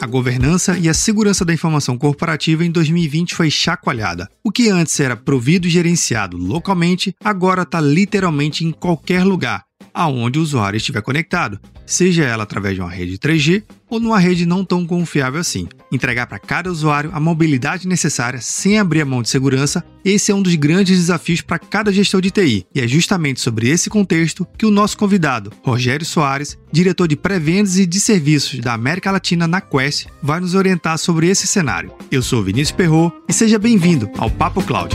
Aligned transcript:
A 0.00 0.06
governança 0.06 0.78
e 0.78 0.88
a 0.88 0.94
segurança 0.94 1.44
da 1.44 1.52
informação 1.52 1.98
corporativa 1.98 2.64
em 2.64 2.70
2020 2.70 3.34
foi 3.34 3.50
chacoalhada. 3.50 4.30
O 4.42 4.50
que 4.50 4.70
antes 4.70 4.98
era 4.98 5.14
provido 5.14 5.66
e 5.66 5.70
gerenciado 5.70 6.38
localmente, 6.38 7.14
agora 7.22 7.62
está 7.62 7.82
literalmente 7.82 8.64
em 8.64 8.72
qualquer 8.72 9.22
lugar 9.24 9.62
aonde 9.92 10.38
o 10.38 10.42
usuário 10.42 10.76
estiver 10.76 11.02
conectado, 11.02 11.60
seja 11.86 12.24
ela 12.24 12.44
através 12.44 12.74
de 12.74 12.80
uma 12.80 12.90
rede 12.90 13.18
3G 13.18 13.64
ou 13.88 13.98
numa 13.98 14.18
rede 14.18 14.46
não 14.46 14.64
tão 14.64 14.86
confiável 14.86 15.40
assim. 15.40 15.66
Entregar 15.90 16.26
para 16.26 16.38
cada 16.38 16.70
usuário 16.70 17.10
a 17.12 17.18
mobilidade 17.18 17.88
necessária 17.88 18.40
sem 18.40 18.78
abrir 18.78 19.00
a 19.00 19.04
mão 19.04 19.20
de 19.20 19.28
segurança, 19.28 19.84
esse 20.04 20.30
é 20.30 20.34
um 20.34 20.42
dos 20.42 20.54
grandes 20.54 20.96
desafios 20.96 21.40
para 21.40 21.58
cada 21.58 21.92
gestor 21.92 22.20
de 22.20 22.30
TI. 22.30 22.66
E 22.74 22.80
é 22.80 22.86
justamente 22.86 23.40
sobre 23.40 23.68
esse 23.68 23.90
contexto 23.90 24.46
que 24.56 24.64
o 24.64 24.70
nosso 24.70 24.96
convidado, 24.96 25.52
Rogério 25.62 26.06
Soares, 26.06 26.56
diretor 26.72 27.08
de 27.08 27.16
pré-vendas 27.16 27.78
e 27.78 27.84
de 27.84 27.98
serviços 28.00 28.60
da 28.60 28.72
América 28.72 29.10
Latina 29.10 29.48
na 29.48 29.60
Quest, 29.60 30.06
vai 30.22 30.38
nos 30.38 30.54
orientar 30.54 30.96
sobre 30.98 31.28
esse 31.28 31.46
cenário. 31.46 31.92
Eu 32.10 32.22
sou 32.22 32.42
Vinícius 32.42 32.76
Perro 32.76 33.12
e 33.28 33.32
seja 33.32 33.58
bem-vindo 33.58 34.08
ao 34.18 34.30
Papo 34.30 34.62
Cloud. 34.62 34.94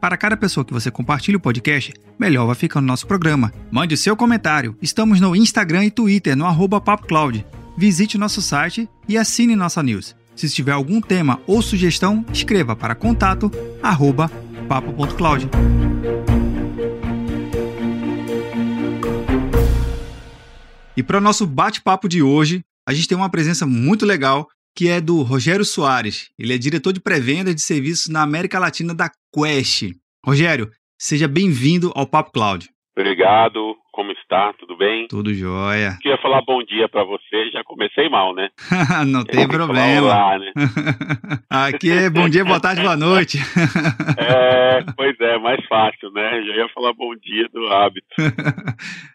Para 0.00 0.16
cada 0.16 0.36
pessoa 0.36 0.64
que 0.64 0.74
você 0.74 0.90
compartilha 0.90 1.38
o 1.38 1.40
podcast, 1.40 1.92
melhor 2.18 2.46
vai 2.46 2.54
ficar 2.54 2.80
no 2.80 2.86
nosso 2.86 3.06
programa. 3.06 3.52
Mande 3.70 3.94
o 3.94 3.98
seu 3.98 4.14
comentário. 4.14 4.76
Estamos 4.80 5.20
no 5.20 5.34
Instagram 5.34 5.86
e 5.86 5.90
Twitter, 5.90 6.36
no 6.36 6.44
arroba 6.44 6.80
PapoCloud. 6.80 7.46
Visite 7.78 8.18
nosso 8.18 8.42
site 8.42 8.88
e 9.08 9.16
assine 9.16 9.56
nossa 9.56 9.82
news. 9.82 10.14
Se 10.34 10.48
tiver 10.50 10.72
algum 10.72 11.00
tema 11.00 11.40
ou 11.46 11.62
sugestão, 11.62 12.24
escreva 12.30 12.76
para 12.76 12.94
contato 12.94 13.50
arroba 13.82 14.30
papo.cloud. 14.68 15.48
E 20.94 21.02
para 21.02 21.18
o 21.18 21.20
nosso 21.20 21.46
bate-papo 21.46 22.08
de 22.08 22.22
hoje, 22.22 22.62
a 22.86 22.92
gente 22.92 23.08
tem 23.08 23.16
uma 23.16 23.30
presença 23.30 23.66
muito 23.66 24.04
legal 24.06 24.46
que 24.76 24.90
é 24.90 25.00
do 25.00 25.22
Rogério 25.22 25.64
Soares. 25.64 26.30
Ele 26.38 26.54
é 26.54 26.58
diretor 26.58 26.92
de 26.92 27.00
pré-venda 27.00 27.54
de 27.54 27.62
serviços 27.62 28.12
na 28.12 28.22
América 28.22 28.58
Latina 28.58 28.94
da 28.94 29.10
Quest. 29.34 29.94
Rogério, 30.24 30.70
seja 30.98 31.26
bem-vindo 31.26 31.90
ao 31.96 32.06
Papo 32.06 32.30
Cloud. 32.30 32.68
Obrigado. 32.94 33.74
Como 33.92 34.12
está? 34.12 34.52
Tudo 34.58 34.76
bem? 34.76 35.06
Tudo 35.08 35.32
jóia. 35.32 35.96
Queria 36.02 36.18
falar 36.18 36.42
bom 36.42 36.62
dia 36.62 36.86
para 36.86 37.02
você. 37.04 37.50
Já 37.50 37.64
comecei 37.64 38.10
mal, 38.10 38.34
né? 38.34 38.50
Não 39.06 39.24
tem 39.24 39.48
problema. 39.48 40.08
Olá, 40.08 40.38
né? 40.38 40.52
Aqui 41.48 41.90
é 41.90 42.10
bom 42.10 42.28
dia, 42.28 42.44
boa 42.44 42.60
tarde, 42.60 42.82
boa 42.82 42.96
noite. 42.96 43.38
é, 44.18 44.84
pois 44.94 45.18
é, 45.18 45.38
mais 45.38 45.64
fácil, 45.66 46.10
né? 46.12 46.42
Já 46.42 46.56
ia 46.56 46.68
falar 46.74 46.92
bom 46.92 47.14
dia 47.16 47.48
do 47.50 47.66
hábito. 47.68 48.06